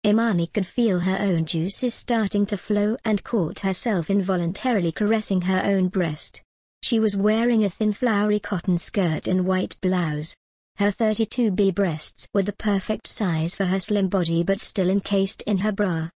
Imani 0.04 0.48
could 0.48 0.66
feel 0.66 1.00
her 1.00 1.16
own 1.16 1.46
juices 1.46 1.94
starting 1.94 2.44
to 2.44 2.58
flow 2.58 2.98
and 3.02 3.24
caught 3.24 3.60
herself 3.60 4.10
involuntarily 4.10 4.92
caressing 4.92 5.40
her 5.40 5.62
own 5.64 5.88
breast. 5.88 6.42
She 6.82 7.00
was 7.00 7.16
wearing 7.16 7.64
a 7.64 7.70
thin 7.70 7.94
flowery 7.94 8.40
cotton 8.40 8.76
skirt 8.76 9.26
and 9.26 9.46
white 9.46 9.78
blouse. 9.80 10.36
Her 10.76 10.92
32B 10.92 11.74
breasts 11.74 12.28
were 12.34 12.42
the 12.42 12.52
perfect 12.52 13.06
size 13.06 13.54
for 13.54 13.64
her 13.64 13.80
slim 13.80 14.08
body 14.08 14.42
but 14.42 14.60
still 14.60 14.90
encased 14.90 15.40
in 15.46 15.56
her 15.56 15.72
bra. 15.72 16.10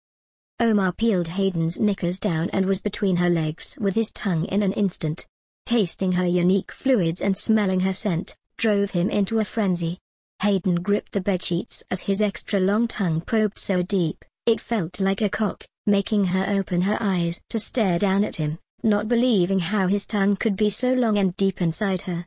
Omar 0.59 0.93
peeled 0.93 1.29
Hayden's 1.29 1.79
knickers 1.79 2.19
down 2.19 2.51
and 2.51 2.67
was 2.67 2.83
between 2.83 3.19
her 3.19 3.31
legs 3.31 3.79
with 3.81 3.95
his 3.95 4.11
tongue 4.11 4.47
in 4.47 4.65
an 4.65 4.73
instant. 4.73 5.25
Tasting 5.65 6.13
her 6.13 6.27
unique 6.27 6.73
fluids 6.73 7.21
and 7.21 7.37
smelling 7.37 7.81
her 7.81 7.93
scent, 7.93 8.37
drove 8.57 8.91
him 8.91 9.09
into 9.09 9.39
a 9.39 9.45
frenzy. 9.45 9.99
Hayden 10.43 10.83
gripped 10.83 11.13
the 11.13 11.21
bedsheets 11.21 11.83
as 11.91 12.01
his 12.01 12.21
extra-long 12.21 12.89
tongue 12.89 13.21
probed 13.21 13.59
so 13.59 13.83
deep, 13.83 14.25
it 14.45 14.61
felt 14.61 15.01
like 15.01 15.23
a 15.23 15.29
cock, 15.29 15.65
making 15.87 16.27
her 16.27 16.45
open 16.49 16.83
her 16.83 16.99
eyes 17.01 17.41
to 17.51 17.59
stare 17.59 17.99
down 17.99 18.25
at 18.25 18.37
him, 18.37 18.59
not 18.83 19.09
believing 19.09 19.61
how 19.61 19.87
his 19.87 20.05
tongue 20.05 20.37
could 20.37 20.57
be 20.57 20.69
so 20.69 20.93
long 20.93 21.17
and 21.17 21.37
deep 21.37 21.63
inside 21.63 22.03
her. 22.03 22.27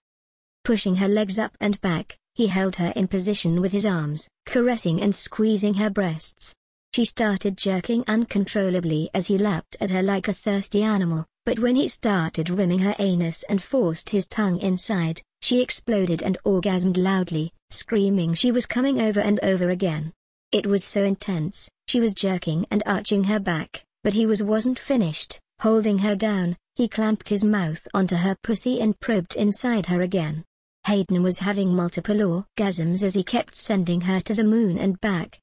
Pushing 0.63 0.95
her 0.95 1.07
legs 1.07 1.37
up 1.37 1.55
and 1.59 1.79
back, 1.81 2.17
he 2.33 2.47
held 2.47 2.77
her 2.77 2.93
in 2.95 3.07
position 3.07 3.59
with 3.61 3.71
his 3.73 3.85
arms, 3.85 4.29
caressing 4.45 5.01
and 5.01 5.13
squeezing 5.13 5.75
her 5.75 5.89
breasts. 5.89 6.55
She 6.93 7.03
started 7.03 7.57
jerking 7.57 8.05
uncontrollably 8.07 9.09
as 9.13 9.27
he 9.27 9.37
lapped 9.37 9.75
at 9.81 9.91
her 9.91 10.01
like 10.01 10.29
a 10.29 10.33
thirsty 10.33 10.81
animal, 10.81 11.25
but 11.45 11.59
when 11.59 11.75
he 11.75 11.87
started 11.87 12.49
rimming 12.49 12.79
her 12.79 12.95
anus 12.97 13.43
and 13.43 13.61
forced 13.61 14.09
his 14.09 14.27
tongue 14.27 14.59
inside, 14.59 15.21
she 15.41 15.61
exploded 15.61 16.23
and 16.23 16.37
orgasmed 16.43 16.97
loudly, 16.97 17.53
screaming 17.69 18.33
she 18.33 18.51
was 18.51 18.65
coming 18.65 18.99
over 18.99 19.19
and 19.19 19.39
over 19.43 19.69
again. 19.69 20.11
It 20.51 20.65
was 20.65 20.83
so 20.83 21.03
intense, 21.03 21.69
she 21.87 21.99
was 21.99 22.15
jerking 22.15 22.65
and 22.71 22.81
arching 22.85 23.25
her 23.25 23.39
back, 23.39 23.83
but 24.03 24.15
he 24.15 24.25
was 24.25 24.41
wasn't 24.41 24.79
finished, 24.79 25.39
holding 25.59 25.99
her 25.99 26.15
down, 26.15 26.57
he 26.75 26.87
clamped 26.87 27.29
his 27.29 27.43
mouth 27.43 27.87
onto 27.93 28.15
her 28.15 28.35
pussy 28.43 28.81
and 28.81 28.99
probed 28.99 29.35
inside 29.35 29.85
her 29.85 30.01
again. 30.01 30.43
Hayden 30.87 31.21
was 31.21 31.39
having 31.39 31.75
multiple 31.75 32.17
orgasms 32.57 33.03
as 33.03 33.13
he 33.13 33.23
kept 33.23 33.55
sending 33.55 34.01
her 34.01 34.19
to 34.21 34.33
the 34.33 34.43
moon 34.43 34.77
and 34.77 34.99
back. 34.99 35.39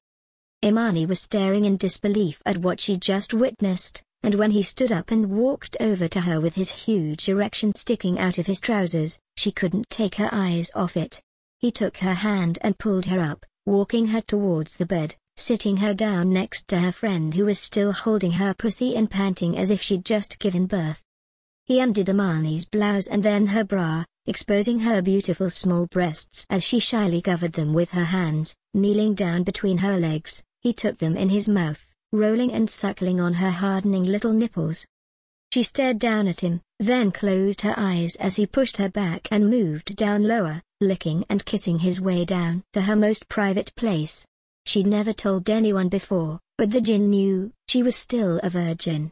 Imani 0.63 1.05
was 1.05 1.21
staring 1.21 1.65
in 1.65 1.77
disbelief 1.77 2.41
at 2.45 2.57
what 2.57 2.79
she 2.79 2.97
just 2.97 3.33
witnessed, 3.33 4.03
and 4.23 4.35
when 4.35 4.51
he 4.51 4.63
stood 4.63 4.91
up 4.91 5.11
and 5.11 5.29
walked 5.29 5.75
over 5.81 6.07
to 6.07 6.21
her 6.21 6.39
with 6.39 6.55
his 6.55 6.71
huge 6.71 7.27
erection 7.27 7.75
sticking 7.75 8.17
out 8.17 8.37
of 8.37 8.45
his 8.45 8.61
trousers, 8.61 9.19
she 9.35 9.51
couldn't 9.51 9.89
take 9.89 10.15
her 10.15 10.29
eyes 10.31 10.71
off 10.75 10.95
it. 10.95 11.21
He 11.59 11.71
took 11.71 11.97
her 11.97 12.13
hand 12.13 12.57
and 12.61 12.77
pulled 12.77 13.05
her 13.07 13.19
up, 13.19 13.45
walking 13.65 14.07
her 14.07 14.21
towards 14.21 14.77
the 14.77 14.85
bed, 14.85 15.15
sitting 15.35 15.77
her 15.77 15.93
down 15.93 16.31
next 16.31 16.69
to 16.69 16.79
her 16.79 16.93
friend 16.93 17.33
who 17.33 17.45
was 17.45 17.59
still 17.59 17.91
holding 17.91 18.31
her 18.31 18.53
pussy 18.53 18.95
and 18.95 19.11
panting 19.11 19.57
as 19.57 19.71
if 19.71 19.81
she'd 19.81 20.05
just 20.05 20.39
given 20.39 20.67
birth. 20.67 21.03
He 21.65 21.81
undid 21.81 22.09
Imani's 22.09 22.65
blouse 22.65 23.07
and 23.07 23.23
then 23.23 23.47
her 23.47 23.65
bra, 23.65 24.05
exposing 24.25 24.79
her 24.79 25.01
beautiful 25.01 25.49
small 25.49 25.85
breasts 25.87 26.45
as 26.49 26.63
she 26.63 26.79
shyly 26.79 27.21
covered 27.21 27.53
them 27.53 27.73
with 27.73 27.91
her 27.91 28.05
hands, 28.05 28.55
kneeling 28.73 29.15
down 29.15 29.43
between 29.43 29.79
her 29.79 29.99
legs, 29.99 30.43
he 30.61 30.71
took 30.71 30.99
them 30.99 31.17
in 31.17 31.27
his 31.27 31.49
mouth 31.49 31.92
rolling 32.13 32.53
and 32.53 32.69
suckling 32.69 33.19
on 33.19 33.33
her 33.33 33.49
hardening 33.49 34.03
little 34.03 34.31
nipples. 34.31 34.85
She 35.51 35.63
stared 35.63 35.99
down 35.99 36.27
at 36.27 36.41
him, 36.41 36.61
then 36.79 37.11
closed 37.11 37.61
her 37.61 37.73
eyes 37.75 38.15
as 38.15 38.35
he 38.35 38.45
pushed 38.45 38.77
her 38.77 38.89
back 38.89 39.27
and 39.31 39.49
moved 39.49 39.95
down 39.95 40.23
lower, 40.23 40.61
licking 40.79 41.25
and 41.29 41.43
kissing 41.43 41.79
his 41.79 41.99
way 41.99 42.23
down 42.23 42.63
to 42.73 42.81
her 42.81 42.95
most 42.95 43.27
private 43.27 43.73
place. 43.75 44.25
She'd 44.65 44.87
never 44.87 45.11
told 45.11 45.49
anyone 45.49 45.89
before, 45.89 46.39
but 46.57 46.71
the 46.71 46.81
jinn 46.81 47.09
knew, 47.09 47.51
she 47.67 47.83
was 47.83 47.95
still 47.95 48.39
a 48.43 48.49
virgin. 48.49 49.11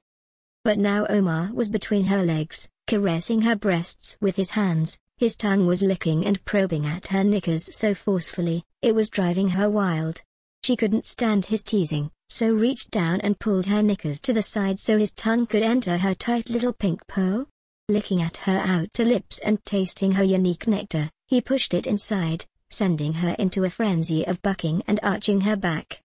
But 0.64 0.78
now 0.78 1.06
Omar 1.08 1.50
was 1.54 1.70
between 1.70 2.06
her 2.06 2.24
legs, 2.24 2.70
caressing 2.88 3.42
her 3.42 3.56
breasts 3.56 4.18
with 4.22 4.36
his 4.36 4.52
hands, 4.52 5.00
his 5.18 5.36
tongue 5.36 5.66
was 5.66 5.84
licking 5.84 6.26
and 6.26 6.44
probing 6.46 6.86
at 6.86 7.08
her 7.08 7.24
knickers 7.24 7.76
so 7.76 7.94
forcefully, 7.94 8.64
it 8.82 8.96
was 8.96 9.10
driving 9.10 9.50
her 9.50 9.70
wild. 9.70 10.22
She 10.64 10.76
couldn't 10.76 11.06
stand 11.06 11.46
his 11.46 11.64
teasing, 11.64 12.12
so 12.32 12.54
reached 12.54 12.92
down 12.92 13.20
and 13.22 13.40
pulled 13.40 13.66
her 13.66 13.84
knickers 13.84 14.22
to 14.22 14.32
the 14.32 14.42
side 14.42 14.80
so 14.80 14.98
his 14.98 15.12
tongue 15.12 15.46
could 15.46 15.62
enter 15.62 15.98
her 15.98 16.16
tight 16.16 16.50
little 16.50 16.74
pink 16.74 17.06
pearl. 17.08 17.46
Licking 17.90 18.22
at 18.22 18.38
her 18.38 18.58
outer 18.58 19.04
lips 19.04 19.40
and 19.40 19.64
tasting 19.66 20.14
her 20.14 20.24
unique 20.24 20.66
nectar, 20.66 21.10
he 21.28 21.42
pushed 21.42 21.74
it 21.74 21.88
inside, 21.88 22.46
sending 22.70 23.14
her 23.14 23.36
into 23.38 23.66
a 23.66 23.70
frenzy 23.70 24.26
of 24.26 24.42
bucking 24.42 24.82
and 24.88 25.00
arching 25.04 25.42
her 25.42 25.58
back. 25.58 26.02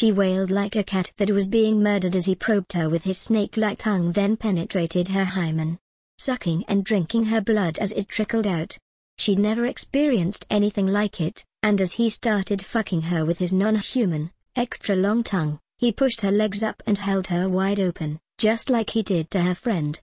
She 0.00 0.10
wailed 0.10 0.50
like 0.50 0.74
a 0.74 0.82
cat 0.82 1.12
that 1.18 1.30
was 1.30 1.46
being 1.46 1.80
murdered 1.80 2.16
as 2.16 2.26
he 2.26 2.34
probed 2.34 2.72
her 2.72 2.88
with 2.88 3.04
his 3.04 3.18
snake-like 3.18 3.78
tongue 3.78 4.10
then 4.10 4.36
penetrated 4.36 5.08
her 5.08 5.24
hymen, 5.24 5.78
sucking 6.18 6.64
and 6.66 6.84
drinking 6.84 7.26
her 7.26 7.40
blood 7.40 7.78
as 7.78 7.92
it 7.92 8.08
trickled 8.08 8.48
out. 8.48 8.76
She'd 9.16 9.38
never 9.38 9.66
experienced 9.66 10.44
anything 10.50 10.88
like 10.88 11.20
it, 11.20 11.44
and 11.62 11.80
as 11.80 11.92
he 11.92 12.10
started 12.10 12.64
fucking 12.64 13.02
her 13.02 13.24
with 13.24 13.38
his 13.38 13.52
non-human, 13.52 14.32
extra 14.56 14.94
long 14.94 15.22
tongue, 15.22 15.58
he 15.78 15.92
pushed 15.92 16.20
her 16.20 16.30
legs 16.30 16.62
up 16.62 16.82
and 16.86 16.98
held 16.98 17.26
her 17.26 17.48
wide 17.48 17.80
open, 17.80 18.20
just 18.38 18.70
like 18.70 18.90
he 18.90 19.02
did 19.02 19.30
to 19.30 19.40
her 19.40 19.54
friend. 19.54 20.00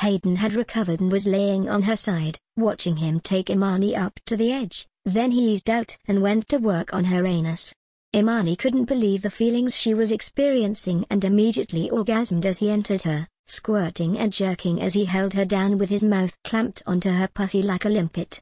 Hayden 0.00 0.36
had 0.36 0.54
recovered 0.54 1.00
and 1.00 1.12
was 1.12 1.26
laying 1.26 1.70
on 1.70 1.82
her 1.82 1.96
side, 1.96 2.38
watching 2.56 2.96
him 2.96 3.20
take 3.20 3.48
Imani 3.48 3.94
up 3.94 4.18
to 4.26 4.36
the 4.36 4.52
edge, 4.52 4.86
then 5.04 5.30
he 5.30 5.52
eased 5.52 5.70
out 5.70 5.96
and 6.06 6.22
went 6.22 6.48
to 6.48 6.58
work 6.58 6.92
on 6.92 7.04
her 7.04 7.26
anus. 7.26 7.74
Imani 8.14 8.56
couldn't 8.56 8.84
believe 8.84 9.22
the 9.22 9.30
feelings 9.30 9.76
she 9.76 9.92
was 9.92 10.12
experiencing 10.12 11.04
and 11.10 11.24
immediately 11.24 11.90
orgasmed 11.90 12.44
as 12.44 12.58
he 12.58 12.70
entered 12.70 13.02
her, 13.02 13.28
squirting 13.46 14.18
and 14.18 14.32
jerking 14.32 14.80
as 14.80 14.94
he 14.94 15.04
held 15.04 15.34
her 15.34 15.44
down 15.44 15.78
with 15.78 15.90
his 15.90 16.04
mouth 16.04 16.36
clamped 16.44 16.82
onto 16.86 17.10
her 17.10 17.28
pussy 17.28 17.62
like 17.62 17.84
a 17.84 17.88
limpet. 17.88 18.40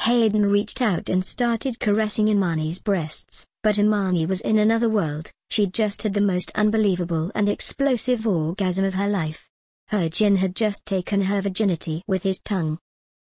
Hayden 0.00 0.46
reached 0.46 0.80
out 0.80 1.08
and 1.08 1.24
started 1.24 1.80
caressing 1.80 2.28
Imani's 2.28 2.78
breasts, 2.78 3.46
but 3.62 3.78
Imani 3.78 4.26
was 4.26 4.40
in 4.40 4.58
another 4.58 4.88
world, 4.88 5.30
she'd 5.50 5.74
just 5.74 6.02
had 6.02 6.14
the 6.14 6.20
most 6.20 6.50
unbelievable 6.54 7.30
and 7.34 7.48
explosive 7.48 8.26
orgasm 8.26 8.84
of 8.84 8.94
her 8.94 9.08
life. 9.08 9.48
Her 9.88 10.08
jinn 10.08 10.36
had 10.36 10.56
just 10.56 10.86
taken 10.86 11.22
her 11.22 11.42
virginity 11.42 12.02
with 12.06 12.22
his 12.22 12.40
tongue. 12.40 12.78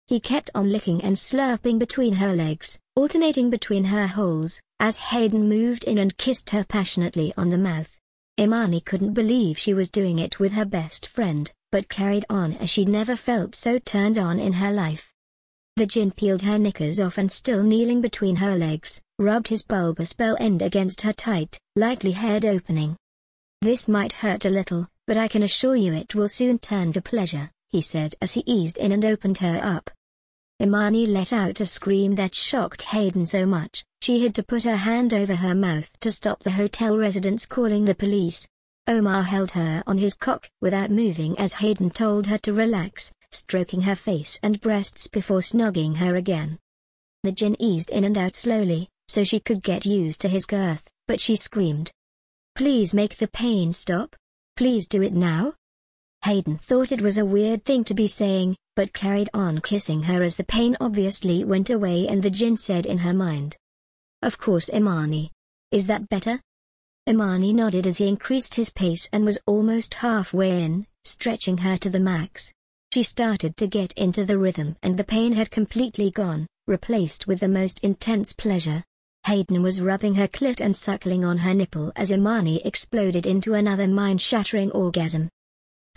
He 0.07 0.19
kept 0.19 0.51
on 0.53 0.71
licking 0.71 1.03
and 1.03 1.15
slurping 1.15 1.79
between 1.79 2.13
her 2.13 2.35
legs, 2.35 2.79
alternating 2.95 3.49
between 3.49 3.85
her 3.85 4.07
holes, 4.07 4.61
as 4.79 4.97
Hayden 4.97 5.47
moved 5.47 5.83
in 5.85 5.97
and 5.97 6.17
kissed 6.17 6.49
her 6.49 6.63
passionately 6.63 7.33
on 7.37 7.49
the 7.49 7.57
mouth. 7.57 7.97
Imani 8.39 8.81
couldn't 8.81 9.13
believe 9.13 9.57
she 9.57 9.73
was 9.73 9.89
doing 9.89 10.19
it 10.19 10.39
with 10.39 10.53
her 10.53 10.65
best 10.65 11.07
friend, 11.07 11.51
but 11.71 11.87
carried 11.87 12.25
on 12.29 12.53
as 12.53 12.69
she'd 12.69 12.89
never 12.89 13.15
felt 13.15 13.55
so 13.55 13.79
turned 13.79 14.17
on 14.17 14.39
in 14.39 14.53
her 14.53 14.71
life. 14.71 15.12
The 15.75 15.87
jinn 15.87 16.11
peeled 16.11 16.43
her 16.43 16.59
knickers 16.59 16.99
off 16.99 17.17
and 17.17 17.31
still 17.31 17.63
kneeling 17.63 17.99
between 17.99 18.35
her 18.35 18.55
legs, 18.55 19.01
rubbed 19.17 19.47
his 19.47 19.63
bulbous 19.63 20.13
bell 20.13 20.37
end 20.39 20.61
against 20.61 21.01
her 21.01 21.13
tight, 21.13 21.57
lightly 21.75 22.11
haired 22.11 22.45
opening. 22.45 22.95
This 23.61 23.87
might 23.87 24.13
hurt 24.13 24.45
a 24.45 24.51
little, 24.51 24.87
but 25.07 25.17
I 25.17 25.27
can 25.27 25.41
assure 25.41 25.75
you 25.75 25.93
it 25.93 26.13
will 26.13 26.29
soon 26.29 26.59
turn 26.59 26.93
to 26.93 27.01
pleasure, 27.01 27.49
he 27.69 27.81
said 27.81 28.13
as 28.21 28.33
he 28.33 28.43
eased 28.45 28.77
in 28.77 28.91
and 28.91 29.03
opened 29.03 29.39
her 29.39 29.59
up. 29.63 29.89
Imani 30.61 31.07
let 31.07 31.33
out 31.33 31.59
a 31.59 31.65
scream 31.65 32.13
that 32.15 32.35
shocked 32.35 32.83
Hayden 32.83 33.25
so 33.25 33.43
much, 33.43 33.83
she 34.01 34.21
had 34.21 34.35
to 34.35 34.43
put 34.43 34.65
her 34.65 34.75
hand 34.75 35.11
over 35.11 35.33
her 35.33 35.55
mouth 35.55 35.89
to 36.01 36.11
stop 36.11 36.43
the 36.43 36.51
hotel 36.51 36.95
residents 36.95 37.47
calling 37.47 37.85
the 37.85 37.95
police. 37.95 38.47
Omar 38.87 39.23
held 39.23 39.51
her 39.51 39.81
on 39.87 39.97
his 39.97 40.13
cock 40.13 40.49
without 40.61 40.89
moving 40.89 41.39
as 41.39 41.53
Hayden 41.53 41.89
told 41.89 42.27
her 42.27 42.37
to 42.39 42.51
relax, 42.51 43.13
stroking 43.31 43.81
her 43.81 43.95
face 43.95 44.37
and 44.43 44.59
breasts 44.59 45.07
before 45.07 45.39
snogging 45.39 45.95
her 45.95 46.15
again. 46.15 46.59
The 47.23 47.31
jinn 47.31 47.55
eased 47.59 47.89
in 47.91 48.03
and 48.03 48.17
out 48.17 48.35
slowly, 48.35 48.89
so 49.07 49.23
she 49.23 49.39
could 49.39 49.63
get 49.63 49.85
used 49.85 50.19
to 50.21 50.27
his 50.27 50.45
girth, 50.45 50.85
but 51.07 51.21
she 51.21 51.37
screamed. 51.37 51.91
Please 52.55 52.93
make 52.93 53.17
the 53.17 53.29
pain 53.29 53.71
stop. 53.71 54.17
Please 54.57 54.85
do 54.85 55.01
it 55.01 55.13
now. 55.13 55.53
Hayden 56.25 56.57
thought 56.57 56.91
it 56.91 57.01
was 57.01 57.17
a 57.17 57.25
weird 57.25 57.63
thing 57.63 57.85
to 57.85 57.93
be 57.93 58.07
saying, 58.07 58.57
but 58.75 58.93
carried 58.93 59.29
on 59.33 59.61
kissing 59.61 60.03
her 60.03 60.23
as 60.23 60.35
the 60.35 60.43
pain 60.43 60.75
obviously 60.81 61.45
went 61.45 61.69
away 61.69 62.07
and 62.07 62.21
the 62.21 62.29
jinn 62.29 62.57
said 62.57 62.85
in 62.85 62.97
her 62.97 63.13
mind. 63.13 63.55
Of 64.21 64.37
course 64.37 64.69
Imani. 64.73 65.31
Is 65.71 65.87
that 65.87 66.09
better? 66.09 66.41
Imani 67.05 67.51
nodded 67.51 67.85
as 67.85 67.97
he 67.97 68.07
increased 68.07 68.55
his 68.55 68.69
pace 68.69 69.09
and 69.11 69.25
was 69.25 69.37
almost 69.45 69.95
halfway 69.95 70.63
in, 70.63 70.87
stretching 71.03 71.57
her 71.57 71.75
to 71.75 71.89
the 71.89 71.99
max. 71.99 72.53
She 72.93 73.03
started 73.03 73.57
to 73.57 73.67
get 73.67 73.91
into 73.93 74.23
the 74.23 74.37
rhythm 74.37 74.77
and 74.83 74.97
the 74.97 75.03
pain 75.03 75.33
had 75.33 75.51
completely 75.51 76.11
gone, 76.11 76.47
replaced 76.65 77.27
with 77.27 77.41
the 77.41 77.49
most 77.49 77.83
intense 77.83 78.31
pleasure. 78.31 78.83
Hayden 79.25 79.61
was 79.61 79.81
rubbing 79.81 80.15
her 80.15 80.29
clit 80.29 80.61
and 80.61 80.73
suckling 80.73 81.25
on 81.25 81.39
her 81.39 81.53
nipple 81.53 81.91
as 81.97 82.11
Imani 82.11 82.61
exploded 82.65 83.25
into 83.25 83.53
another 83.53 83.87
mind-shattering 83.87 84.71
orgasm. 84.71 85.27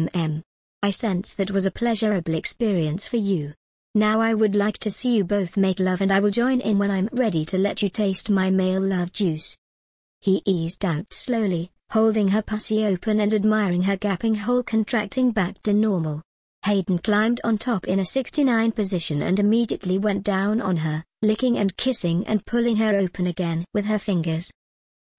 Mm. 0.00 0.42
I 0.82 0.90
sense 0.90 1.34
that 1.34 1.52
was 1.52 1.66
a 1.66 1.70
pleasurable 1.70 2.34
experience 2.34 3.06
for 3.06 3.16
you. 3.16 3.54
Now 3.94 4.20
I 4.20 4.34
would 4.34 4.56
like 4.56 4.78
to 4.78 4.90
see 4.90 5.16
you 5.16 5.24
both 5.24 5.56
make 5.56 5.78
love 5.78 6.00
and 6.00 6.12
I 6.12 6.18
will 6.18 6.30
join 6.30 6.60
in 6.60 6.78
when 6.78 6.90
I'm 6.90 7.08
ready 7.12 7.44
to 7.46 7.58
let 7.58 7.80
you 7.80 7.88
taste 7.88 8.28
my 8.28 8.50
male 8.50 8.80
love 8.80 9.12
juice. 9.12 9.56
He 10.26 10.42
eased 10.44 10.84
out 10.84 11.12
slowly, 11.14 11.70
holding 11.90 12.26
her 12.26 12.42
pussy 12.42 12.84
open 12.84 13.20
and 13.20 13.32
admiring 13.32 13.82
her 13.82 13.96
gaping 13.96 14.34
hole 14.34 14.64
contracting 14.64 15.30
back 15.30 15.62
to 15.62 15.72
normal. 15.72 16.20
Hayden 16.64 16.98
climbed 16.98 17.40
on 17.44 17.58
top 17.58 17.86
in 17.86 18.00
a 18.00 18.04
69 18.04 18.72
position 18.72 19.22
and 19.22 19.38
immediately 19.38 19.98
went 19.98 20.24
down 20.24 20.60
on 20.60 20.78
her, 20.78 21.04
licking 21.22 21.56
and 21.56 21.76
kissing 21.76 22.26
and 22.26 22.44
pulling 22.44 22.74
her 22.74 22.96
open 22.96 23.28
again 23.28 23.64
with 23.72 23.86
her 23.86 24.00
fingers. 24.00 24.52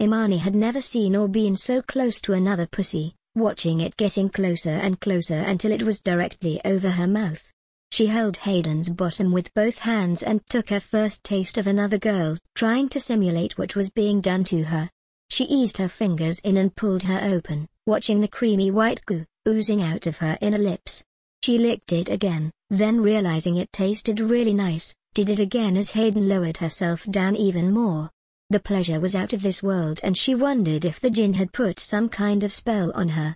Imani 0.02 0.40
had 0.40 0.56
never 0.56 0.82
seen 0.82 1.16
or 1.16 1.30
been 1.30 1.56
so 1.56 1.82
close 1.82 2.20
to 2.20 2.34
another 2.34 2.68
pussy, 2.68 3.16
watching 3.34 3.80
it 3.80 3.96
getting 3.96 4.28
closer 4.28 4.72
and 4.72 5.00
closer 5.00 5.40
until 5.40 5.72
it 5.72 5.84
was 5.84 6.02
directly 6.02 6.60
over 6.66 6.90
her 6.90 7.08
mouth. 7.08 7.50
She 7.92 8.08
held 8.08 8.36
Hayden's 8.36 8.90
bottom 8.90 9.32
with 9.32 9.54
both 9.54 9.78
hands 9.78 10.22
and 10.22 10.46
took 10.50 10.70
her 10.70 10.82
first 10.82 11.24
taste 11.24 11.58
of 11.58 11.66
another 11.66 11.98
girl, 11.98 12.38
trying 12.56 12.90
to 12.90 13.00
simulate 13.00 13.58
what 13.58 13.74
was 13.74 13.90
being 13.90 14.20
done 14.20 14.44
to 14.44 14.64
her. 14.64 14.90
She 15.30 15.46
eased 15.46 15.78
her 15.78 15.90
fingers 15.90 16.40
in 16.40 16.58
and 16.58 16.76
pulled 16.76 17.04
her 17.04 17.20
open, 17.22 17.68
watching 17.86 18.22
the 18.22 18.28
creamy 18.28 18.72
white 18.72 19.06
goo 19.06 19.26
oozing 19.48 19.82
out 19.82 20.08
of 20.08 20.18
her 20.18 20.38
inner 20.42 20.58
lips. 20.58 21.04
She 21.44 21.58
licked 21.58 21.94
it 21.94 22.10
again, 22.10 22.52
then 22.70 23.00
realizing 23.00 23.56
it 23.58 23.72
tasted 23.72 24.20
really 24.20 24.54
nice, 24.54 24.96
did 25.14 25.30
it 25.30 25.40
again 25.40 25.78
as 25.78 25.92
Hayden 25.92 26.28
lowered 26.28 26.58
herself 26.58 27.06
down 27.06 27.36
even 27.36 27.72
more. 27.72 28.10
The 28.50 28.60
pleasure 28.60 29.00
was 29.00 29.16
out 29.16 29.34
of 29.34 29.42
this 29.42 29.64
world 29.64 30.00
and 30.04 30.18
she 30.18 30.36
wondered 30.36 30.86
if 30.86 31.00
the 31.00 31.10
jinn 31.10 31.34
had 31.34 31.54
put 31.54 31.80
some 31.80 32.10
kind 32.10 32.44
of 32.44 32.54
spell 32.54 32.92
on 32.94 33.10
her. 33.10 33.36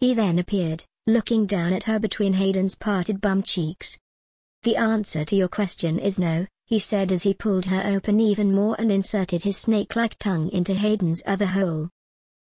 He 0.00 0.14
then 0.14 0.38
appeared, 0.38 0.84
looking 1.06 1.46
down 1.46 1.72
at 1.72 1.84
her 1.84 1.98
between 1.98 2.34
Hayden's 2.34 2.76
parted 2.76 3.20
bum 3.20 3.42
cheeks. 3.42 3.98
The 4.62 4.76
answer 4.76 5.24
to 5.24 5.36
your 5.36 5.48
question 5.48 5.98
is 5.98 6.18
no, 6.18 6.46
he 6.66 6.78
said 6.78 7.12
as 7.12 7.22
he 7.22 7.32
pulled 7.32 7.64
her 7.66 7.82
open 7.86 8.20
even 8.20 8.54
more 8.54 8.76
and 8.78 8.90
inserted 8.90 9.42
his 9.42 9.56
snake-like 9.56 10.16
tongue 10.18 10.50
into 10.50 10.74
Hayden's 10.74 11.22
other 11.26 11.46
hole. 11.46 11.88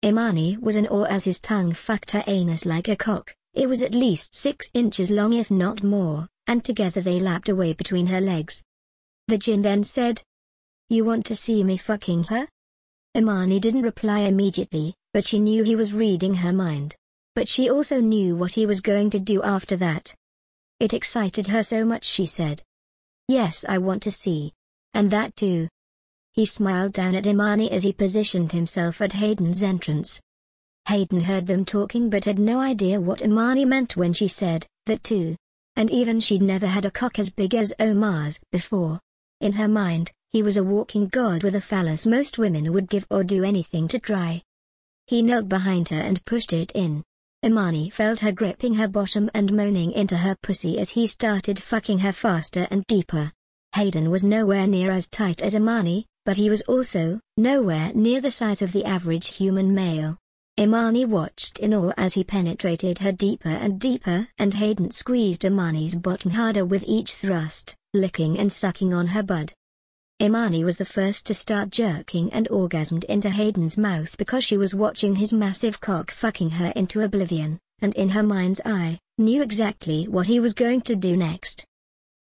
Imani 0.04 0.56
was 0.56 0.76
in 0.76 0.86
awe 0.88 1.04
as 1.04 1.24
his 1.24 1.40
tongue 1.40 1.72
fucked 1.72 2.12
her 2.12 2.24
anus 2.26 2.64
like 2.64 2.88
a 2.88 2.96
cock, 2.96 3.34
it 3.54 3.68
was 3.68 3.82
at 3.82 3.94
least 3.94 4.34
six 4.34 4.68
inches 4.74 5.10
long 5.10 5.32
if 5.32 5.50
not 5.50 5.84
more, 5.84 6.28
and 6.46 6.64
together 6.64 7.00
they 7.00 7.20
lapped 7.20 7.48
away 7.48 7.72
between 7.72 8.06
her 8.06 8.20
legs. 8.20 8.64
The 9.28 9.38
jinn 9.38 9.62
then 9.62 9.84
said, 9.84 10.22
You 10.88 11.04
want 11.04 11.24
to 11.26 11.36
see 11.36 11.62
me 11.62 11.76
fucking 11.76 12.24
her? 12.24 12.48
Imani 13.16 13.60
didn't 13.60 13.82
reply 13.82 14.20
immediately, 14.20 14.94
but 15.12 15.24
she 15.24 15.38
knew 15.38 15.62
he 15.62 15.76
was 15.76 15.94
reading 15.94 16.34
her 16.34 16.52
mind. 16.52 16.96
But 17.36 17.48
she 17.48 17.70
also 17.70 18.00
knew 18.00 18.34
what 18.34 18.54
he 18.54 18.66
was 18.66 18.80
going 18.80 19.10
to 19.10 19.20
do 19.20 19.40
after 19.42 19.76
that. 19.76 20.12
It 20.80 20.92
excited 20.92 21.46
her 21.46 21.62
so 21.62 21.84
much 21.84 22.04
she 22.04 22.26
said. 22.26 22.63
Yes 23.28 23.64
I 23.68 23.78
want 23.78 24.02
to 24.02 24.10
see. 24.10 24.52
And 24.92 25.10
that 25.10 25.34
too. 25.36 25.68
He 26.32 26.46
smiled 26.46 26.92
down 26.92 27.14
at 27.14 27.26
Imani 27.26 27.70
as 27.70 27.84
he 27.84 27.92
positioned 27.92 28.52
himself 28.52 29.00
at 29.00 29.12
Hayden's 29.12 29.62
entrance. 29.62 30.20
Hayden 30.88 31.20
heard 31.20 31.46
them 31.46 31.64
talking 31.64 32.10
but 32.10 32.24
had 32.24 32.38
no 32.38 32.60
idea 32.60 33.00
what 33.00 33.22
Imani 33.22 33.64
meant 33.64 33.96
when 33.96 34.12
she 34.12 34.28
said, 34.28 34.66
that 34.86 35.02
too. 35.02 35.36
And 35.76 35.90
even 35.90 36.20
she'd 36.20 36.42
never 36.42 36.66
had 36.66 36.84
a 36.84 36.90
cock 36.90 37.18
as 37.18 37.30
big 37.30 37.54
as 37.54 37.72
Omar's 37.80 38.40
before. 38.52 39.00
In 39.40 39.52
her 39.52 39.68
mind, 39.68 40.12
he 40.30 40.42
was 40.42 40.56
a 40.56 40.64
walking 40.64 41.06
god 41.06 41.42
with 41.42 41.54
a 41.54 41.60
phallus 41.60 42.06
most 42.06 42.38
women 42.38 42.72
would 42.72 42.90
give 42.90 43.06
or 43.10 43.24
do 43.24 43.44
anything 43.44 43.88
to 43.88 43.98
try. 43.98 44.42
He 45.06 45.22
knelt 45.22 45.48
behind 45.48 45.88
her 45.88 46.00
and 46.00 46.24
pushed 46.24 46.52
it 46.52 46.72
in. 46.72 47.02
Imani 47.44 47.90
felt 47.90 48.20
her 48.20 48.32
gripping 48.32 48.72
her 48.72 48.88
bottom 48.88 49.30
and 49.34 49.52
moaning 49.52 49.92
into 49.92 50.16
her 50.16 50.34
pussy 50.42 50.78
as 50.78 50.88
he 50.88 51.06
started 51.06 51.62
fucking 51.62 51.98
her 51.98 52.12
faster 52.12 52.66
and 52.70 52.86
deeper. 52.86 53.30
Hayden 53.74 54.10
was 54.10 54.24
nowhere 54.24 54.66
near 54.66 54.90
as 54.90 55.08
tight 55.08 55.42
as 55.42 55.54
Imani, 55.54 56.06
but 56.24 56.38
he 56.38 56.48
was 56.48 56.62
also 56.62 57.20
nowhere 57.36 57.92
near 57.94 58.22
the 58.22 58.30
size 58.30 58.62
of 58.62 58.72
the 58.72 58.86
average 58.86 59.36
human 59.36 59.74
male. 59.74 60.16
Imani 60.58 61.04
watched 61.04 61.58
in 61.58 61.74
awe 61.74 61.92
as 61.98 62.14
he 62.14 62.24
penetrated 62.24 63.00
her 63.00 63.12
deeper 63.12 63.50
and 63.50 63.78
deeper 63.78 64.26
and 64.38 64.54
Hayden 64.54 64.90
squeezed 64.90 65.44
Imani's 65.44 65.96
bottom 65.96 66.30
harder 66.30 66.64
with 66.64 66.82
each 66.86 67.14
thrust, 67.16 67.76
licking 67.92 68.38
and 68.38 68.50
sucking 68.50 68.94
on 68.94 69.08
her 69.08 69.22
bud. 69.22 69.52
Imani 70.22 70.62
was 70.62 70.76
the 70.76 70.84
first 70.84 71.26
to 71.26 71.34
start 71.34 71.70
jerking 71.70 72.32
and 72.32 72.48
orgasmed 72.48 73.02
into 73.04 73.28
Hayden's 73.28 73.76
mouth 73.76 74.16
because 74.16 74.44
she 74.44 74.56
was 74.56 74.72
watching 74.72 75.16
his 75.16 75.32
massive 75.32 75.80
cock 75.80 76.12
fucking 76.12 76.50
her 76.50 76.72
into 76.76 77.00
oblivion, 77.00 77.58
and 77.80 77.92
in 77.96 78.10
her 78.10 78.22
mind's 78.22 78.60
eye, 78.64 79.00
knew 79.18 79.42
exactly 79.42 80.06
what 80.06 80.28
he 80.28 80.38
was 80.38 80.54
going 80.54 80.82
to 80.82 80.94
do 80.94 81.16
next. 81.16 81.64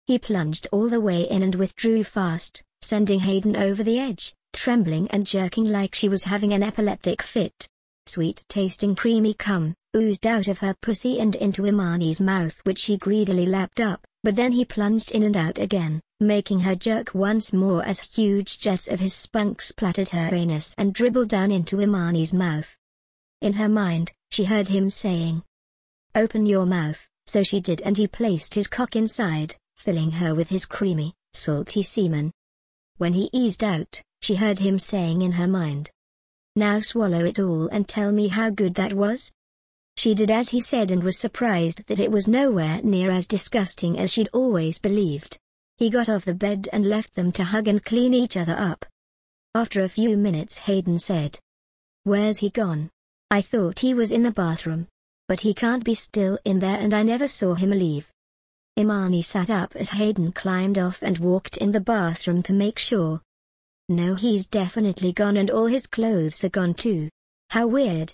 He 0.05 0.17
plunged 0.17 0.67
all 0.71 0.87
the 0.87 1.01
way 1.01 1.23
in 1.23 1.43
and 1.43 1.53
withdrew 1.53 2.05
fast, 2.05 2.63
sending 2.81 3.19
Hayden 3.19 3.57
over 3.57 3.83
the 3.83 3.99
edge, 3.99 4.33
trembling 4.53 5.09
and 5.09 5.25
jerking 5.25 5.65
like 5.65 5.93
she 5.93 6.07
was 6.07 6.23
having 6.23 6.53
an 6.53 6.63
epileptic 6.63 7.21
fit. 7.21 7.67
Sweet-tasting 8.05 8.95
creamy 8.95 9.33
cum, 9.33 9.75
oozed 9.97 10.25
out 10.25 10.47
of 10.47 10.59
her 10.59 10.73
pussy 10.81 11.19
and 11.19 11.35
into 11.35 11.67
Imani's 11.67 12.21
mouth 12.21 12.61
which 12.63 12.79
she 12.79 12.95
greedily 12.95 13.45
lapped 13.45 13.81
up, 13.81 14.05
but 14.23 14.35
then 14.35 14.51
he 14.51 14.63
plunged 14.63 15.11
in 15.11 15.23
and 15.23 15.35
out 15.35 15.57
again, 15.57 15.99
making 16.19 16.59
her 16.59 16.75
jerk 16.75 17.15
once 17.15 17.51
more 17.51 17.83
as 17.85 17.99
huge 17.99 18.59
jets 18.59 18.87
of 18.87 18.99
his 18.99 19.13
spunk 19.13 19.61
splattered 19.61 20.09
her 20.09 20.29
anus 20.33 20.75
and 20.77 20.93
dribbled 20.93 21.29
down 21.29 21.51
into 21.51 21.81
Imani's 21.81 22.33
mouth. 22.33 22.77
In 23.41 23.53
her 23.53 23.69
mind, 23.69 24.11
she 24.29 24.43
heard 24.43 24.67
him 24.67 24.89
saying, 24.89 25.43
Open 26.13 26.45
your 26.45 26.65
mouth, 26.65 27.07
so 27.25 27.41
she 27.41 27.59
did 27.59 27.81
and 27.81 27.97
he 27.97 28.07
placed 28.07 28.53
his 28.53 28.67
cock 28.67 28.95
inside, 28.95 29.55
filling 29.75 30.11
her 30.11 30.35
with 30.35 30.49
his 30.49 30.65
creamy, 30.65 31.13
salty 31.33 31.81
semen. 31.81 32.31
When 32.97 33.13
he 33.13 33.29
eased 33.33 33.63
out, 33.63 34.01
she 34.21 34.35
heard 34.35 34.59
him 34.59 34.77
saying 34.77 35.23
in 35.23 35.31
her 35.31 35.47
mind, 35.47 35.89
Now 36.55 36.79
swallow 36.81 37.25
it 37.25 37.39
all 37.39 37.67
and 37.69 37.87
tell 37.87 38.11
me 38.11 38.27
how 38.27 38.51
good 38.51 38.75
that 38.75 38.93
was? 38.93 39.31
She 39.97 40.15
did 40.15 40.31
as 40.31 40.49
he 40.49 40.59
said 40.59 40.91
and 40.91 41.03
was 41.03 41.19
surprised 41.19 41.85
that 41.87 41.99
it 41.99 42.11
was 42.11 42.27
nowhere 42.27 42.81
near 42.83 43.11
as 43.11 43.27
disgusting 43.27 43.99
as 43.99 44.11
she'd 44.11 44.29
always 44.33 44.79
believed. 44.79 45.37
He 45.77 45.89
got 45.89 46.09
off 46.09 46.25
the 46.25 46.33
bed 46.33 46.69
and 46.71 46.87
left 46.87 47.15
them 47.15 47.31
to 47.33 47.43
hug 47.43 47.67
and 47.67 47.83
clean 47.83 48.13
each 48.13 48.37
other 48.37 48.55
up. 48.57 48.85
After 49.53 49.81
a 49.81 49.89
few 49.89 50.17
minutes 50.17 50.59
Hayden 50.59 50.99
said. 50.99 51.39
Where's 52.03 52.37
he 52.37 52.49
gone? 52.49 52.89
I 53.29 53.41
thought 53.41 53.79
he 53.79 53.93
was 53.93 54.11
in 54.11 54.23
the 54.23 54.31
bathroom. 54.31 54.87
But 55.27 55.41
he 55.41 55.53
can't 55.53 55.83
be 55.83 55.95
still 55.95 56.37
in 56.45 56.59
there 56.59 56.79
and 56.79 56.93
I 56.93 57.03
never 57.03 57.27
saw 57.27 57.53
him 57.53 57.69
leave. 57.69 58.11
Imani 58.77 59.21
sat 59.21 59.49
up 59.49 59.75
as 59.75 59.89
Hayden 59.89 60.31
climbed 60.31 60.77
off 60.77 61.01
and 61.01 61.17
walked 61.17 61.57
in 61.57 61.71
the 61.71 61.81
bathroom 61.81 62.41
to 62.43 62.53
make 62.53 62.79
sure. 62.79 63.21
No 63.89 64.15
he's 64.15 64.45
definitely 64.45 65.11
gone 65.13 65.37
and 65.37 65.49
all 65.49 65.65
his 65.65 65.85
clothes 65.87 66.43
are 66.43 66.49
gone 66.49 66.73
too. 66.73 67.09
How 67.49 67.67
weird. 67.67 68.13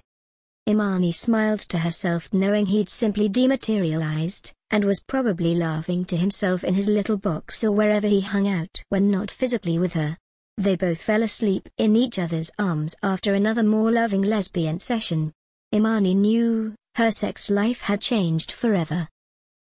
Imani 0.67 1.13
smiled 1.13 1.61
to 1.61 1.77
herself 1.79 2.27
knowing 2.33 2.65
he'd 2.65 2.89
simply 2.89 3.29
dematerialized 3.29 4.51
and 4.69 4.83
was 4.83 4.99
probably 4.99 5.55
laughing 5.55 6.03
to 6.03 6.17
himself 6.17 6.65
in 6.65 6.73
his 6.73 6.89
little 6.89 7.15
box 7.15 7.63
or 7.63 7.71
wherever 7.71 8.07
he 8.07 8.19
hung 8.19 8.49
out 8.49 8.83
when 8.89 9.09
not 9.09 9.31
physically 9.31 9.79
with 9.79 9.93
her. 9.93 10.17
They 10.57 10.75
both 10.75 11.01
fell 11.01 11.23
asleep 11.23 11.69
in 11.77 11.95
each 11.95 12.19
other's 12.19 12.51
arms 12.59 12.95
after 13.01 13.33
another 13.33 13.63
more 13.63 13.93
loving 13.93 14.23
lesbian 14.23 14.79
session. 14.79 15.31
Imani 15.73 16.15
knew 16.15 16.75
her 16.95 17.11
sex 17.11 17.49
life 17.49 17.81
had 17.81 18.01
changed 18.01 18.51
forever. 18.51 19.07